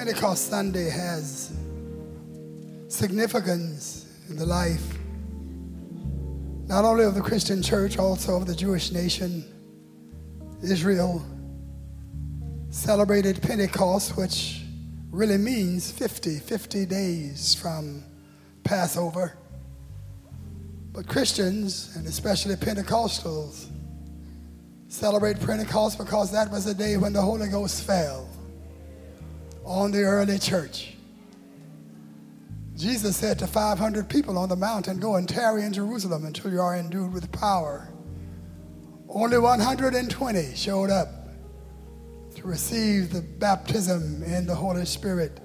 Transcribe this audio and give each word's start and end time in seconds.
Pentecost 0.00 0.48
Sunday 0.48 0.88
has 0.88 1.52
significance 2.88 4.06
in 4.30 4.36
the 4.36 4.46
life 4.46 4.96
not 6.66 6.86
only 6.86 7.04
of 7.04 7.14
the 7.14 7.20
Christian 7.20 7.62
church, 7.62 7.98
also 7.98 8.38
of 8.38 8.46
the 8.46 8.54
Jewish 8.54 8.92
nation. 8.92 9.44
Israel 10.62 11.22
celebrated 12.70 13.42
Pentecost, 13.42 14.16
which 14.16 14.62
really 15.10 15.36
means 15.36 15.92
50, 15.92 16.38
50 16.38 16.86
days 16.86 17.54
from 17.54 18.02
Passover. 18.64 19.34
But 20.94 21.08
Christians, 21.08 21.94
and 21.94 22.06
especially 22.06 22.54
Pentecostals, 22.56 23.66
celebrate 24.88 25.38
Pentecost 25.40 25.98
because 25.98 26.32
that 26.32 26.50
was 26.50 26.64
the 26.64 26.72
day 26.72 26.96
when 26.96 27.12
the 27.12 27.20
Holy 27.20 27.50
Ghost 27.50 27.82
fell 27.82 28.30
on 29.64 29.90
the 29.90 30.02
early 30.02 30.38
church. 30.38 30.94
Jesus 32.76 33.16
said 33.16 33.38
to 33.40 33.46
500 33.46 34.08
people 34.08 34.38
on 34.38 34.48
the 34.48 34.56
mountain, 34.56 34.98
Go 34.98 35.16
and 35.16 35.28
tarry 35.28 35.64
in 35.64 35.72
Jerusalem 35.72 36.24
until 36.24 36.50
you 36.50 36.60
are 36.60 36.76
endued 36.76 37.12
with 37.12 37.30
power. 37.30 37.88
Only 39.08 39.38
120 39.38 40.54
showed 40.54 40.88
up 40.88 41.08
to 42.36 42.46
receive 42.46 43.12
the 43.12 43.20
baptism 43.20 44.22
in 44.22 44.46
the 44.46 44.54
Holy 44.54 44.86
Spirit. 44.86 45.40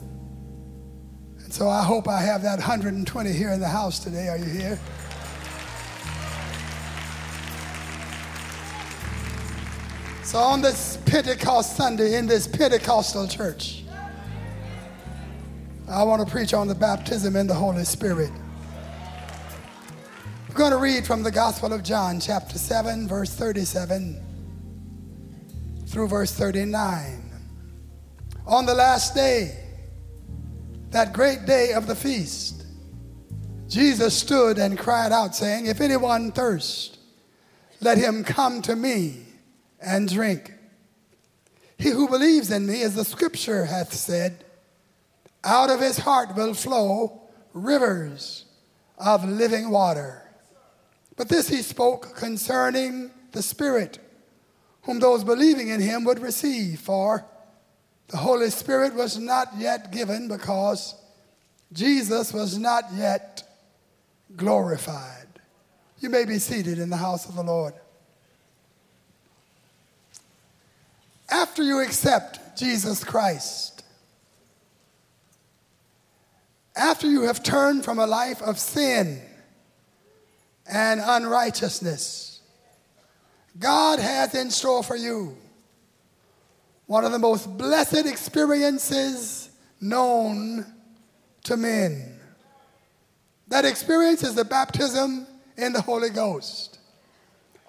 And 1.43 1.53
so 1.53 1.67
I 1.67 1.84
hope 1.84 2.07
I 2.07 2.21
have 2.21 2.41
that 2.43 2.59
120 2.59 3.31
here 3.31 3.51
in 3.51 3.59
the 3.59 3.67
house 3.67 3.99
today. 3.99 4.29
Are 4.29 4.37
you 4.37 4.45
here? 4.45 4.79
So 10.23 10.39
on 10.39 10.61
this 10.61 10.97
Pentecost 11.05 11.77
Sunday 11.77 12.17
in 12.17 12.27
this 12.27 12.47
Pentecostal 12.47 13.27
church, 13.27 13.84
I 15.87 16.01
want 16.01 16.25
to 16.25 16.31
preach 16.31 16.55
on 16.55 16.67
the 16.67 16.73
baptism 16.73 17.35
in 17.35 17.45
the 17.45 17.53
Holy 17.53 17.85
Spirit. 17.85 18.31
We're 20.49 20.55
going 20.55 20.71
to 20.71 20.77
read 20.77 21.05
from 21.05 21.21
the 21.21 21.29
Gospel 21.29 21.73
of 21.73 21.83
John, 21.83 22.19
chapter 22.19 22.57
7, 22.57 23.07
verse 23.07 23.29
37 23.35 24.23
through 25.85 26.07
verse 26.07 26.31
39. 26.31 27.29
On 28.47 28.65
the 28.65 28.73
last 28.73 29.13
day, 29.13 29.59
that 30.89 31.13
great 31.13 31.45
day 31.45 31.73
of 31.73 31.85
the 31.85 31.95
feast, 31.95 32.65
Jesus 33.67 34.17
stood 34.17 34.57
and 34.57 34.79
cried 34.79 35.11
out, 35.11 35.35
saying, 35.35 35.67
If 35.67 35.81
anyone 35.81 36.31
thirst, 36.31 36.97
let 37.79 37.99
him 37.99 38.23
come 38.23 38.63
to 38.63 38.75
me 38.75 39.17
and 39.79 40.09
drink. 40.09 40.51
He 41.77 41.89
who 41.89 42.09
believes 42.09 42.49
in 42.49 42.65
me, 42.65 42.81
as 42.81 42.95
the 42.95 43.05
scripture 43.05 43.65
hath 43.65 43.93
said, 43.93 44.45
out 45.46 45.70
of 45.70 45.79
his 45.79 45.98
heart 45.99 46.35
will 46.35 46.54
flow 46.54 47.21
rivers 47.54 48.46
of 48.98 49.24
living 49.24 49.70
water. 49.70 50.24
But 51.15 51.29
this 51.29 51.48
he 51.48 51.62
spoke 51.62 52.15
concerning 52.15 53.12
the 53.32 53.41
Spirit, 53.41 53.99
whom 54.84 54.99
those 54.99 55.24
believing 55.24 55.70
in 55.70 55.79
him 55.79 56.04
would 56.04 56.20
receive, 56.20 56.79
for 56.79 57.26
the 58.07 58.18
Holy 58.18 58.49
Spirit 58.49 58.93
was 58.93 59.18
not 59.18 59.49
yet 59.57 59.91
given 59.91 60.27
because 60.27 60.96
Jesus 61.71 62.34
was 62.34 62.57
not 62.57 62.85
yet 62.93 63.43
glorified. 64.35 65.28
You 66.00 66.09
may 66.09 66.25
be 66.25 66.40
seated 66.40 66.80
in 66.80 66.90
the 66.90 66.97
house 66.97 67.28
of 67.28 67.35
the 67.35 67.44
Lord. 67.44 67.74
After 71.30 71.63
you 71.63 71.81
accept 71.81 72.57
Jesus 72.57 73.03
Christ, 73.03 73.75
after 76.75 77.07
you 77.07 77.23
have 77.23 77.41
turned 77.41 77.86
from 77.86 78.00
a 78.00 78.08
life 78.08 78.41
of 78.41 78.59
sin 78.59 79.22
and 80.68 81.02
unrighteousness, 81.03 82.41
God 83.58 84.00
has 84.00 84.36
in 84.36 84.50
store 84.50 84.84
for 84.84 84.96
you 84.96 85.38
one 86.88 87.06
of 87.06 87.12
the 87.12 87.19
most 87.19 87.58
blessed 87.58 88.06
experiences 88.06 89.50
known 89.80 90.66
to 91.44 91.58
men. 91.58 92.19
That 93.47 93.66
experience 93.66 94.24
is 94.24 94.36
the 94.36 94.46
baptism 94.46 95.25
in 95.57 95.74
the 95.74 95.81
Holy 95.81 96.09
Ghost, 96.09 96.80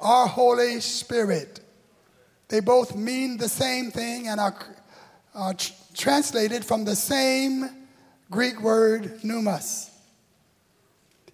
our 0.01 0.27
Holy 0.27 0.81
Spirit. 0.81 1.61
They 2.49 2.61
both 2.61 2.95
mean 2.95 3.37
the 3.37 3.49
same 3.49 3.91
thing 3.91 4.29
and 4.29 4.41
are, 4.41 4.57
are 5.35 5.55
tr- 5.55 5.73
translated 5.95 6.65
from 6.65 6.85
the 6.85 6.97
same 6.97 7.86
Greek 8.31 8.61
word 8.61 9.21
pneumos. 9.23 9.91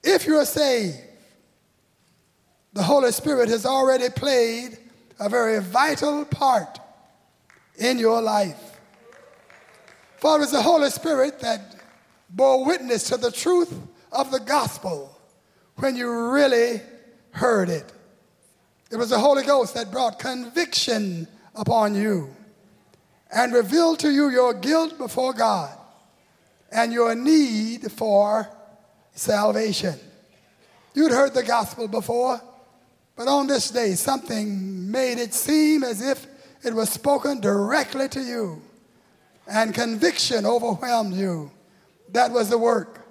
If 0.03 0.26
you're 0.26 0.44
saved, 0.44 0.98
the 2.72 2.82
Holy 2.82 3.12
Spirit 3.12 3.48
has 3.48 3.64
already 3.64 4.08
played 4.10 4.78
a 5.19 5.28
very 5.28 5.60
vital 5.60 6.25
part 6.25 6.78
in 7.78 7.98
your 7.98 8.20
life. 8.20 8.80
For 10.16 10.36
it 10.36 10.41
was 10.41 10.53
the 10.53 10.62
Holy 10.62 10.91
Spirit 10.91 11.41
that 11.41 11.76
bore 12.30 12.64
witness 12.64 13.09
to 13.09 13.16
the 13.16 13.30
truth 13.30 13.72
of 14.10 14.30
the 14.30 14.41
gospel 14.41 15.19
when 15.76 15.97
you 15.97 16.10
really 16.32 16.80
heard 17.30 17.69
it. 17.69 17.91
It 18.91 18.97
was 18.97 19.10
the 19.10 19.19
Holy 19.19 19.42
Ghost 19.42 19.74
that 19.74 19.91
brought 19.91 20.19
conviction 20.19 21.26
upon 21.54 21.94
you 21.94 22.34
and 23.34 23.53
revealed 23.53 23.98
to 24.00 24.10
you 24.10 24.28
your 24.28 24.53
guilt 24.53 24.98
before 24.98 25.32
God 25.32 25.76
and 26.72 26.93
your 26.93 27.15
need 27.15 27.91
for 27.93 28.49
salvation. 29.15 29.94
You'd 30.94 31.12
heard 31.12 31.34
the 31.34 31.43
gospel 31.43 31.88
before, 31.88 32.41
but 33.16 33.28
on 33.28 33.47
this 33.47 33.71
day, 33.71 33.94
something 33.94 34.91
made 34.91 35.19
it 35.19 35.34
seem 35.34 35.84
as 35.84 36.00
if 36.03 36.27
it 36.65 36.75
was 36.75 36.91
spoken 36.91 37.41
directly 37.41 38.09
to 38.10 38.21
you, 38.21 38.62
and 39.47 39.75
conviction 39.75 40.47
overwhelmed 40.47 41.15
you. 41.15 41.50
That 42.10 42.31
was 42.31 42.49
the 42.50 42.59
work 42.59 43.06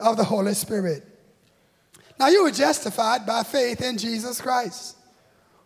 of 0.00 0.16
the 0.16 0.24
Holy 0.24 0.54
Spirit. 0.54 1.04
Now, 2.18 2.28
you 2.28 2.42
were 2.42 2.50
justified 2.50 3.26
by 3.26 3.44
faith 3.44 3.80
in 3.80 3.96
Jesus 3.96 4.40
Christ, 4.40 4.96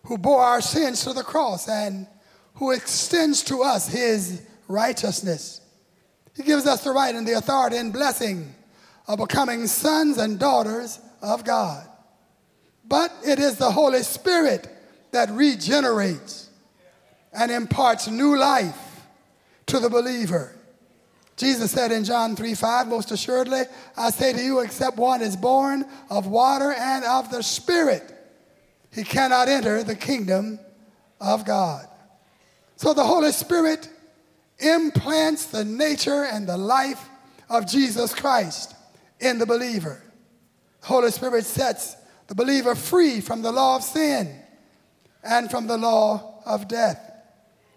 who 0.03 0.17
bore 0.17 0.43
our 0.43 0.61
sins 0.61 1.03
to 1.03 1.13
the 1.13 1.23
cross 1.23 1.67
and 1.67 2.07
who 2.55 2.71
extends 2.71 3.43
to 3.43 3.63
us 3.63 3.87
his 3.87 4.41
righteousness. 4.67 5.61
He 6.35 6.43
gives 6.43 6.65
us 6.65 6.83
the 6.83 6.91
right 6.91 7.13
and 7.13 7.27
the 7.27 7.33
authority 7.33 7.77
and 7.77 7.93
blessing 7.93 8.53
of 9.07 9.19
becoming 9.19 9.67
sons 9.67 10.17
and 10.17 10.39
daughters 10.39 10.99
of 11.21 11.43
God. 11.43 11.87
But 12.85 13.13
it 13.25 13.39
is 13.39 13.57
the 13.57 13.71
Holy 13.71 14.03
Spirit 14.03 14.67
that 15.11 15.29
regenerates 15.29 16.49
and 17.31 17.51
imparts 17.51 18.07
new 18.07 18.37
life 18.37 19.05
to 19.67 19.79
the 19.79 19.89
believer. 19.89 20.55
Jesus 21.35 21.71
said 21.71 21.91
in 21.91 22.03
John 22.03 22.35
3 22.35 22.53
5, 22.53 22.87
Most 22.87 23.11
assuredly, 23.11 23.63
I 23.97 24.11
say 24.11 24.33
to 24.33 24.41
you, 24.41 24.59
except 24.59 24.97
one 24.97 25.21
is 25.21 25.35
born 25.35 25.85
of 26.09 26.27
water 26.27 26.73
and 26.73 27.03
of 27.05 27.31
the 27.31 27.41
Spirit, 27.41 28.11
he 28.91 29.03
cannot 29.03 29.49
enter 29.49 29.83
the 29.83 29.95
kingdom 29.95 30.59
of 31.19 31.45
God. 31.45 31.87
So 32.75 32.93
the 32.93 33.03
Holy 33.03 33.31
Spirit 33.31 33.89
implants 34.63 35.47
the 35.47 35.65
nature 35.65 36.23
and 36.25 36.47
the 36.47 36.57
life 36.57 37.09
of 37.49 37.67
Jesus 37.67 38.13
Christ 38.13 38.75
in 39.19 39.37
the 39.37 39.45
believer. 39.45 40.03
The 40.81 40.87
Holy 40.87 41.11
Spirit 41.11 41.45
sets 41.45 41.95
the 42.27 42.35
believer 42.35 42.75
free 42.75 43.21
from 43.21 43.41
the 43.41 43.51
law 43.51 43.77
of 43.77 43.83
sin 43.83 44.33
and 45.23 45.49
from 45.49 45.67
the 45.67 45.77
law 45.77 46.41
of 46.45 46.67
death. 46.67 46.99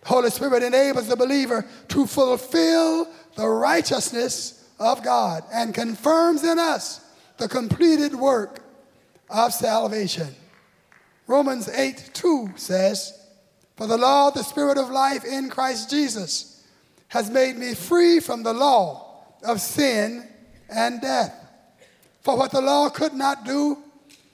The 0.02 0.08
Holy 0.08 0.30
Spirit 0.30 0.62
enables 0.62 1.08
the 1.08 1.16
believer 1.16 1.66
to 1.88 2.06
fulfill 2.06 3.08
the 3.36 3.48
righteousness 3.48 4.64
of 4.78 5.02
God 5.02 5.44
and 5.52 5.74
confirms 5.74 6.44
in 6.44 6.58
us 6.58 7.00
the 7.38 7.48
completed 7.48 8.14
work 8.14 8.60
of 9.28 9.52
salvation. 9.52 10.34
Romans 11.26 11.68
8 11.68 12.10
2 12.14 12.52
says, 12.56 13.26
For 13.76 13.86
the 13.86 13.98
law 13.98 14.28
of 14.28 14.34
the 14.34 14.44
Spirit 14.44 14.78
of 14.78 14.90
life 14.90 15.24
in 15.24 15.50
Christ 15.50 15.90
Jesus 15.90 16.55
has 17.08 17.30
made 17.30 17.56
me 17.56 17.74
free 17.74 18.20
from 18.20 18.42
the 18.42 18.52
law 18.52 19.24
of 19.44 19.60
sin 19.60 20.28
and 20.68 21.00
death. 21.00 21.34
For 22.22 22.36
what 22.36 22.50
the 22.50 22.60
law 22.60 22.88
could 22.88 23.14
not 23.14 23.44
do, 23.44 23.78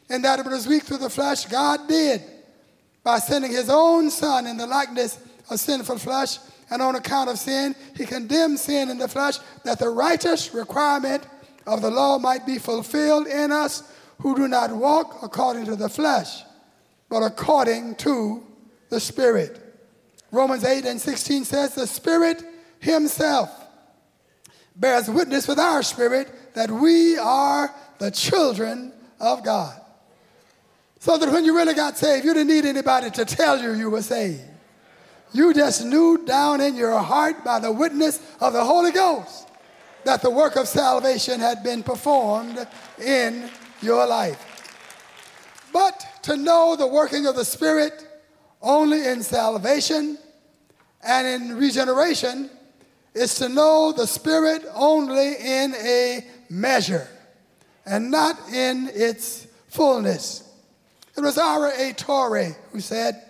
in 0.08 0.22
that 0.22 0.38
it 0.38 0.46
was 0.46 0.66
weak 0.66 0.84
through 0.84 0.98
the 0.98 1.10
flesh, 1.10 1.46
God 1.46 1.88
did 1.88 2.22
by 3.02 3.18
sending 3.18 3.50
his 3.50 3.68
own 3.68 4.10
Son 4.10 4.46
in 4.46 4.56
the 4.56 4.66
likeness 4.66 5.18
of 5.50 5.58
sinful 5.58 5.98
flesh. 5.98 6.38
And 6.70 6.80
on 6.80 6.96
account 6.96 7.28
of 7.28 7.38
sin, 7.38 7.74
he 7.96 8.06
condemned 8.06 8.58
sin 8.58 8.88
in 8.88 8.98
the 8.98 9.08
flesh 9.08 9.38
that 9.64 9.78
the 9.78 9.90
righteous 9.90 10.54
requirement 10.54 11.26
of 11.66 11.82
the 11.82 11.90
law 11.90 12.18
might 12.18 12.46
be 12.46 12.58
fulfilled 12.58 13.26
in 13.26 13.52
us 13.52 13.82
who 14.20 14.34
do 14.34 14.48
not 14.48 14.70
walk 14.70 15.18
according 15.22 15.66
to 15.66 15.76
the 15.76 15.88
flesh, 15.88 16.42
but 17.08 17.22
according 17.22 17.96
to 17.96 18.42
the 18.88 19.00
Spirit. 19.00 19.58
Romans 20.30 20.64
8 20.64 20.86
and 20.86 21.00
16 21.00 21.44
says, 21.44 21.74
The 21.74 21.86
Spirit 21.86 22.42
himself 22.82 23.50
bears 24.76 25.08
witness 25.08 25.46
with 25.46 25.58
our 25.58 25.82
spirit 25.82 26.54
that 26.54 26.70
we 26.70 27.16
are 27.16 27.74
the 27.98 28.10
children 28.10 28.92
of 29.20 29.44
God. 29.44 29.80
So 30.98 31.18
that 31.18 31.32
when 31.32 31.44
you 31.44 31.56
really 31.56 31.74
got 31.74 31.96
saved, 31.96 32.24
you 32.24 32.34
didn't 32.34 32.48
need 32.48 32.64
anybody 32.64 33.10
to 33.10 33.24
tell 33.24 33.60
you 33.60 33.72
you 33.74 33.90
were 33.90 34.02
saved. 34.02 34.42
You 35.32 35.54
just 35.54 35.84
knew 35.84 36.24
down 36.24 36.60
in 36.60 36.74
your 36.76 36.98
heart 36.98 37.44
by 37.44 37.58
the 37.58 37.72
witness 37.72 38.20
of 38.40 38.52
the 38.52 38.64
Holy 38.64 38.92
Ghost 38.92 39.48
that 40.04 40.20
the 40.20 40.30
work 40.30 40.56
of 40.56 40.68
salvation 40.68 41.40
had 41.40 41.62
been 41.62 41.82
performed 41.82 42.66
in 43.02 43.48
your 43.80 44.06
life. 44.06 44.48
But 45.72 46.04
to 46.22 46.36
know 46.36 46.76
the 46.76 46.86
working 46.86 47.26
of 47.26 47.34
the 47.34 47.44
Spirit 47.44 48.06
only 48.60 49.06
in 49.06 49.22
salvation 49.22 50.18
and 51.02 51.26
in 51.26 51.56
regeneration 51.56 52.50
is 53.14 53.34
to 53.36 53.48
know 53.48 53.92
the 53.92 54.06
Spirit 54.06 54.64
only 54.74 55.34
in 55.34 55.74
a 55.74 56.24
measure 56.48 57.08
and 57.84 58.10
not 58.10 58.36
in 58.52 58.90
its 58.92 59.46
fullness. 59.68 60.48
It 61.16 61.20
was 61.20 61.36
R.A. 61.36 61.92
Torrey 61.94 62.54
who 62.72 62.80
said, 62.80 63.22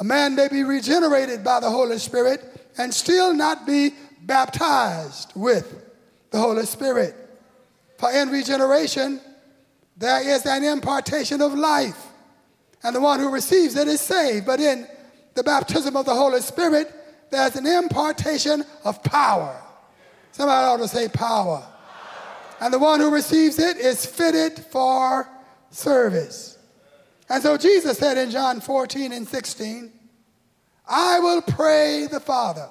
A 0.00 0.04
man 0.04 0.34
may 0.34 0.48
be 0.48 0.64
regenerated 0.64 1.44
by 1.44 1.60
the 1.60 1.70
Holy 1.70 1.98
Spirit 1.98 2.42
and 2.78 2.92
still 2.92 3.32
not 3.32 3.66
be 3.66 3.94
baptized 4.22 5.32
with 5.34 5.84
the 6.30 6.38
Holy 6.38 6.66
Spirit. 6.66 7.14
For 7.98 8.10
in 8.10 8.28
regeneration, 8.28 9.20
there 9.96 10.28
is 10.28 10.44
an 10.44 10.64
impartation 10.64 11.40
of 11.40 11.54
life, 11.54 12.06
and 12.82 12.94
the 12.94 13.00
one 13.00 13.20
who 13.20 13.30
receives 13.30 13.76
it 13.76 13.88
is 13.88 14.00
saved. 14.00 14.44
But 14.44 14.60
in 14.60 14.86
the 15.34 15.42
baptism 15.42 15.96
of 15.96 16.04
the 16.04 16.14
Holy 16.14 16.40
Spirit, 16.40 16.92
there's 17.30 17.56
an 17.56 17.66
impartation 17.66 18.64
of 18.84 19.02
power. 19.02 19.60
Somebody 20.32 20.66
ought 20.66 20.76
to 20.78 20.88
say 20.88 21.08
power. 21.08 21.66
And 22.60 22.72
the 22.72 22.78
one 22.78 23.00
who 23.00 23.10
receives 23.10 23.58
it 23.58 23.76
is 23.76 24.06
fitted 24.06 24.58
for 24.70 25.28
service. 25.70 26.58
And 27.28 27.42
so 27.42 27.56
Jesus 27.56 27.98
said 27.98 28.18
in 28.18 28.30
John 28.30 28.60
14 28.60 29.12
and 29.12 29.26
16, 29.26 29.92
I 30.88 31.18
will 31.18 31.42
pray 31.42 32.06
the 32.10 32.20
Father. 32.20 32.68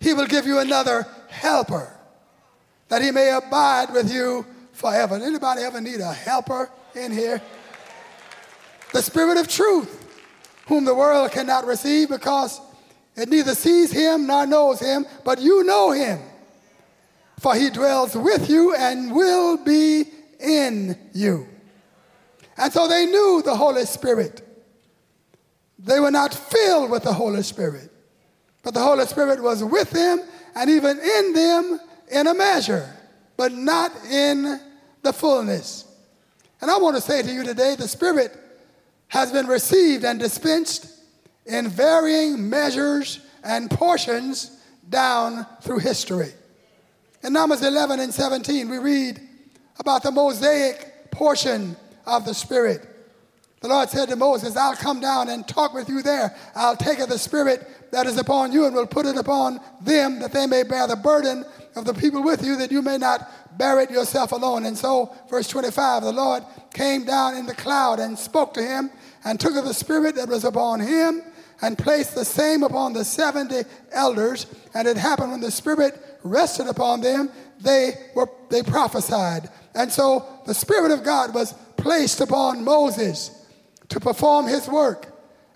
He 0.00 0.14
will 0.14 0.26
give 0.26 0.46
you 0.46 0.58
another 0.58 1.06
helper 1.28 1.96
that 2.88 3.02
he 3.02 3.10
may 3.10 3.30
abide 3.30 3.92
with 3.92 4.12
you 4.12 4.44
forever. 4.72 5.14
Anybody 5.14 5.62
ever 5.62 5.80
need 5.80 6.00
a 6.00 6.12
helper 6.12 6.70
in 6.94 7.12
here? 7.12 7.40
The 8.92 9.02
Spirit 9.02 9.36
of 9.38 9.46
truth, 9.46 10.22
whom 10.66 10.84
the 10.84 10.94
world 10.94 11.30
cannot 11.30 11.66
receive 11.66 12.08
because 12.08 12.60
it 13.20 13.28
neither 13.28 13.54
sees 13.54 13.90
him 13.90 14.26
nor 14.26 14.46
knows 14.46 14.80
him, 14.80 15.06
but 15.24 15.40
you 15.40 15.64
know 15.64 15.90
him. 15.90 16.20
For 17.38 17.54
he 17.54 17.70
dwells 17.70 18.14
with 18.14 18.48
you 18.48 18.74
and 18.74 19.14
will 19.14 19.56
be 19.64 20.04
in 20.38 20.96
you. 21.12 21.46
And 22.56 22.72
so 22.72 22.86
they 22.86 23.06
knew 23.06 23.42
the 23.44 23.54
Holy 23.54 23.84
Spirit. 23.86 24.42
They 25.78 25.98
were 25.98 26.10
not 26.10 26.34
filled 26.34 26.90
with 26.90 27.04
the 27.04 27.12
Holy 27.12 27.42
Spirit, 27.42 27.90
but 28.62 28.74
the 28.74 28.80
Holy 28.80 29.06
Spirit 29.06 29.42
was 29.42 29.64
with 29.64 29.90
them 29.90 30.20
and 30.54 30.68
even 30.68 30.98
in 30.98 31.32
them 31.32 31.80
in 32.10 32.26
a 32.26 32.34
measure, 32.34 32.88
but 33.36 33.52
not 33.52 33.92
in 34.04 34.60
the 35.02 35.12
fullness. 35.12 35.86
And 36.60 36.70
I 36.70 36.76
want 36.76 36.96
to 36.96 37.02
say 37.02 37.22
to 37.22 37.32
you 37.32 37.42
today 37.42 37.76
the 37.76 37.88
Spirit 37.88 38.36
has 39.08 39.32
been 39.32 39.46
received 39.46 40.04
and 40.04 40.20
dispensed 40.20 40.89
in 41.46 41.68
varying 41.68 42.48
measures 42.48 43.20
and 43.42 43.70
portions 43.70 44.58
down 44.88 45.46
through 45.62 45.78
history. 45.78 46.32
In 47.22 47.32
Numbers 47.32 47.62
11 47.62 48.00
and 48.00 48.12
17, 48.12 48.68
we 48.68 48.78
read 48.78 49.20
about 49.78 50.02
the 50.02 50.10
Mosaic 50.10 51.10
portion 51.10 51.76
of 52.06 52.24
the 52.24 52.34
Spirit. 52.34 52.86
The 53.60 53.68
Lord 53.68 53.90
said 53.90 54.08
to 54.08 54.16
Moses, 54.16 54.56
I'll 54.56 54.74
come 54.74 55.00
down 55.00 55.28
and 55.28 55.46
talk 55.46 55.74
with 55.74 55.88
you 55.88 56.02
there. 56.02 56.34
I'll 56.54 56.76
take 56.76 56.98
of 56.98 57.10
the 57.10 57.18
Spirit 57.18 57.66
that 57.92 58.06
is 58.06 58.16
upon 58.16 58.52
you 58.52 58.64
and 58.64 58.74
will 58.74 58.86
put 58.86 59.04
it 59.04 59.18
upon 59.18 59.60
them 59.82 60.18
that 60.20 60.32
they 60.32 60.46
may 60.46 60.62
bear 60.62 60.86
the 60.86 60.96
burden 60.96 61.44
of 61.76 61.84
the 61.84 61.92
people 61.92 62.22
with 62.22 62.44
you 62.44 62.56
that 62.56 62.72
you 62.72 62.80
may 62.80 62.96
not 62.96 63.58
bear 63.58 63.80
it 63.80 63.90
yourself 63.90 64.32
alone. 64.32 64.64
And 64.64 64.76
so, 64.76 65.14
verse 65.28 65.46
25, 65.48 66.02
the 66.02 66.12
Lord 66.12 66.42
came 66.72 67.04
down 67.04 67.36
in 67.36 67.46
the 67.46 67.54
cloud 67.54 68.00
and 68.00 68.18
spoke 68.18 68.54
to 68.54 68.62
him 68.62 68.90
and 69.24 69.38
took 69.38 69.54
of 69.56 69.66
the 69.66 69.74
Spirit 69.74 70.16
that 70.16 70.28
was 70.28 70.44
upon 70.44 70.80
him 70.80 71.22
and 71.62 71.76
placed 71.76 72.14
the 72.14 72.24
same 72.24 72.62
upon 72.62 72.92
the 72.92 73.04
70 73.04 73.62
elders. 73.92 74.46
And 74.74 74.88
it 74.88 74.96
happened 74.96 75.32
when 75.32 75.40
the 75.40 75.50
Spirit 75.50 76.00
rested 76.22 76.66
upon 76.66 77.00
them, 77.00 77.30
they, 77.60 77.92
were, 78.14 78.30
they 78.48 78.62
prophesied. 78.62 79.48
And 79.74 79.92
so 79.92 80.26
the 80.46 80.54
Spirit 80.54 80.90
of 80.90 81.04
God 81.04 81.34
was 81.34 81.54
placed 81.76 82.20
upon 82.20 82.64
Moses 82.64 83.46
to 83.88 84.00
perform 84.00 84.46
his 84.46 84.68
work 84.68 85.06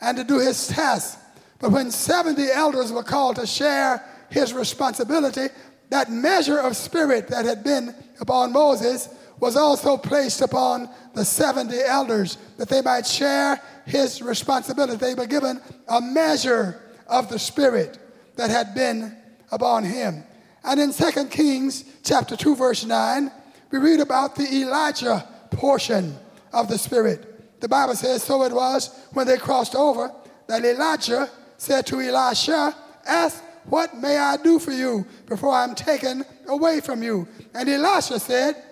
and 0.00 0.16
to 0.16 0.24
do 0.24 0.38
his 0.38 0.68
task. 0.68 1.18
But 1.60 1.70
when 1.70 1.90
70 1.90 2.50
elders 2.50 2.92
were 2.92 3.02
called 3.02 3.36
to 3.36 3.46
share 3.46 4.04
his 4.30 4.52
responsibility, 4.52 5.48
that 5.90 6.10
measure 6.10 6.58
of 6.58 6.76
spirit 6.76 7.28
that 7.28 7.44
had 7.44 7.62
been 7.62 7.94
upon 8.20 8.52
Moses 8.52 9.08
was 9.40 9.56
also 9.56 9.96
placed 9.96 10.40
upon 10.40 10.88
the 11.14 11.24
70 11.24 11.76
elders 11.86 12.38
that 12.56 12.68
they 12.68 12.80
might 12.80 13.06
share 13.06 13.60
his 13.84 14.22
responsibility. 14.22 14.96
They 14.96 15.14
were 15.14 15.26
given 15.26 15.60
a 15.88 16.00
measure 16.00 16.80
of 17.06 17.28
the 17.28 17.38
spirit 17.38 17.98
that 18.36 18.50
had 18.50 18.74
been 18.74 19.16
upon 19.52 19.84
him. 19.84 20.24
And 20.64 20.80
in 20.80 20.92
2 20.92 21.26
Kings 21.26 21.84
chapter 22.02 22.36
2 22.36 22.56
verse 22.56 22.84
9, 22.84 23.30
we 23.70 23.78
read 23.78 24.00
about 24.00 24.36
the 24.36 24.48
Elijah 24.50 25.28
portion 25.50 26.16
of 26.52 26.68
the 26.68 26.78
spirit. 26.78 27.60
The 27.60 27.68
Bible 27.68 27.94
says, 27.96 28.22
so 28.22 28.42
it 28.44 28.52
was 28.52 28.94
when 29.12 29.26
they 29.26 29.36
crossed 29.36 29.74
over 29.74 30.12
that 30.46 30.64
Elijah 30.64 31.28
said 31.58 31.86
to 31.86 32.00
Elisha, 32.00 32.74
ask 33.06 33.42
what 33.66 33.96
may 33.96 34.18
I 34.18 34.36
do 34.36 34.58
for 34.58 34.72
you 34.72 35.06
before 35.26 35.52
I'm 35.52 35.74
taken 35.74 36.24
away 36.48 36.80
from 36.80 37.02
you? 37.02 37.26
And 37.54 37.68
Elisha 37.68 38.20
said, 38.20 38.62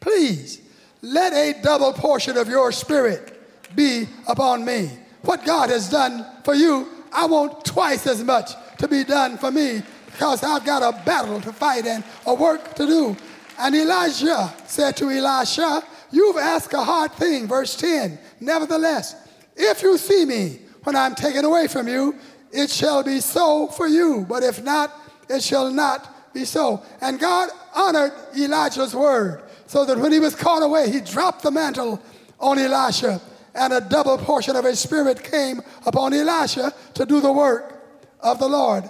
Please, 0.00 0.60
let 1.02 1.32
a 1.32 1.60
double 1.62 1.92
portion 1.92 2.36
of 2.36 2.48
your 2.48 2.72
spirit 2.72 3.40
be 3.74 4.06
upon 4.28 4.64
me. 4.64 4.90
What 5.22 5.44
God 5.44 5.70
has 5.70 5.90
done 5.90 6.26
for 6.44 6.54
you, 6.54 6.88
I 7.12 7.26
want 7.26 7.64
twice 7.64 8.06
as 8.06 8.22
much 8.22 8.52
to 8.78 8.88
be 8.88 9.04
done 9.04 9.38
for 9.38 9.50
me 9.50 9.82
because 10.06 10.42
I've 10.44 10.64
got 10.64 10.82
a 10.82 11.04
battle 11.04 11.40
to 11.40 11.52
fight 11.52 11.86
and 11.86 12.04
a 12.26 12.34
work 12.34 12.74
to 12.74 12.86
do. 12.86 13.16
And 13.58 13.74
Elijah 13.74 14.52
said 14.66 14.96
to 14.98 15.10
Elisha, 15.10 15.82
You've 16.10 16.36
asked 16.36 16.72
a 16.72 16.82
hard 16.82 17.12
thing. 17.12 17.48
Verse 17.48 17.76
10 17.76 18.18
Nevertheless, 18.40 19.16
if 19.56 19.82
you 19.82 19.98
see 19.98 20.24
me 20.24 20.60
when 20.84 20.94
I'm 20.94 21.14
taken 21.14 21.44
away 21.44 21.66
from 21.66 21.88
you, 21.88 22.14
it 22.54 22.70
shall 22.70 23.02
be 23.02 23.20
so 23.20 23.68
for 23.68 23.86
you. 23.86 24.24
But 24.28 24.42
if 24.42 24.62
not, 24.62 24.92
it 25.28 25.42
shall 25.42 25.70
not 25.70 26.32
be 26.32 26.44
so. 26.44 26.82
And 27.00 27.18
God 27.18 27.50
honored 27.74 28.12
Elijah's 28.36 28.94
word 28.94 29.42
so 29.66 29.84
that 29.84 29.98
when 29.98 30.12
he 30.12 30.20
was 30.20 30.34
called 30.34 30.62
away, 30.62 30.90
he 30.90 31.00
dropped 31.00 31.42
the 31.42 31.50
mantle 31.50 32.00
on 32.38 32.58
Elisha, 32.58 33.20
and 33.54 33.72
a 33.72 33.80
double 33.80 34.18
portion 34.18 34.56
of 34.56 34.64
his 34.64 34.78
spirit 34.78 35.22
came 35.22 35.62
upon 35.86 36.12
Elisha 36.12 36.72
to 36.94 37.06
do 37.06 37.20
the 37.20 37.32
work 37.32 37.82
of 38.20 38.38
the 38.38 38.48
Lord. 38.48 38.84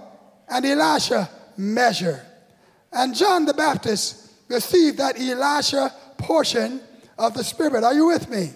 And 0.48 0.64
Elisha 0.64 1.28
measured. 1.56 2.20
And 2.92 3.14
John 3.14 3.44
the 3.44 3.54
Baptist 3.54 4.30
received 4.48 4.98
that 4.98 5.18
Elisha 5.18 5.92
portion 6.18 6.80
of 7.18 7.34
the 7.34 7.44
Spirit. 7.44 7.84
Are 7.84 7.94
you 7.94 8.06
with 8.06 8.28
me? 8.28 8.50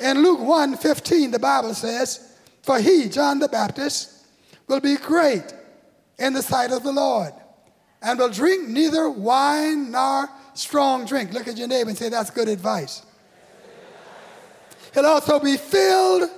In 0.00 0.22
Luke 0.22 0.40
1 0.40 0.76
15, 0.76 1.30
the 1.30 1.38
Bible 1.38 1.74
says, 1.74 2.36
For 2.62 2.78
he, 2.78 3.08
John 3.08 3.38
the 3.38 3.48
Baptist, 3.48 4.19
will 4.70 4.80
be 4.80 4.96
great 4.96 5.52
in 6.18 6.32
the 6.32 6.42
sight 6.42 6.70
of 6.70 6.82
the 6.82 6.92
Lord 6.92 7.32
and 8.00 8.18
will 8.18 8.30
drink 8.30 8.68
neither 8.68 9.10
wine 9.10 9.90
nor 9.90 10.28
strong 10.54 11.04
drink. 11.04 11.32
Look 11.32 11.48
at 11.48 11.58
your 11.58 11.68
neighbor 11.68 11.90
and 11.90 11.98
say, 11.98 12.08
That's 12.08 12.30
good 12.30 12.48
advice. 12.48 13.02
He'll 14.94 15.06
also 15.06 15.38
be 15.38 15.56
filled 15.56 16.30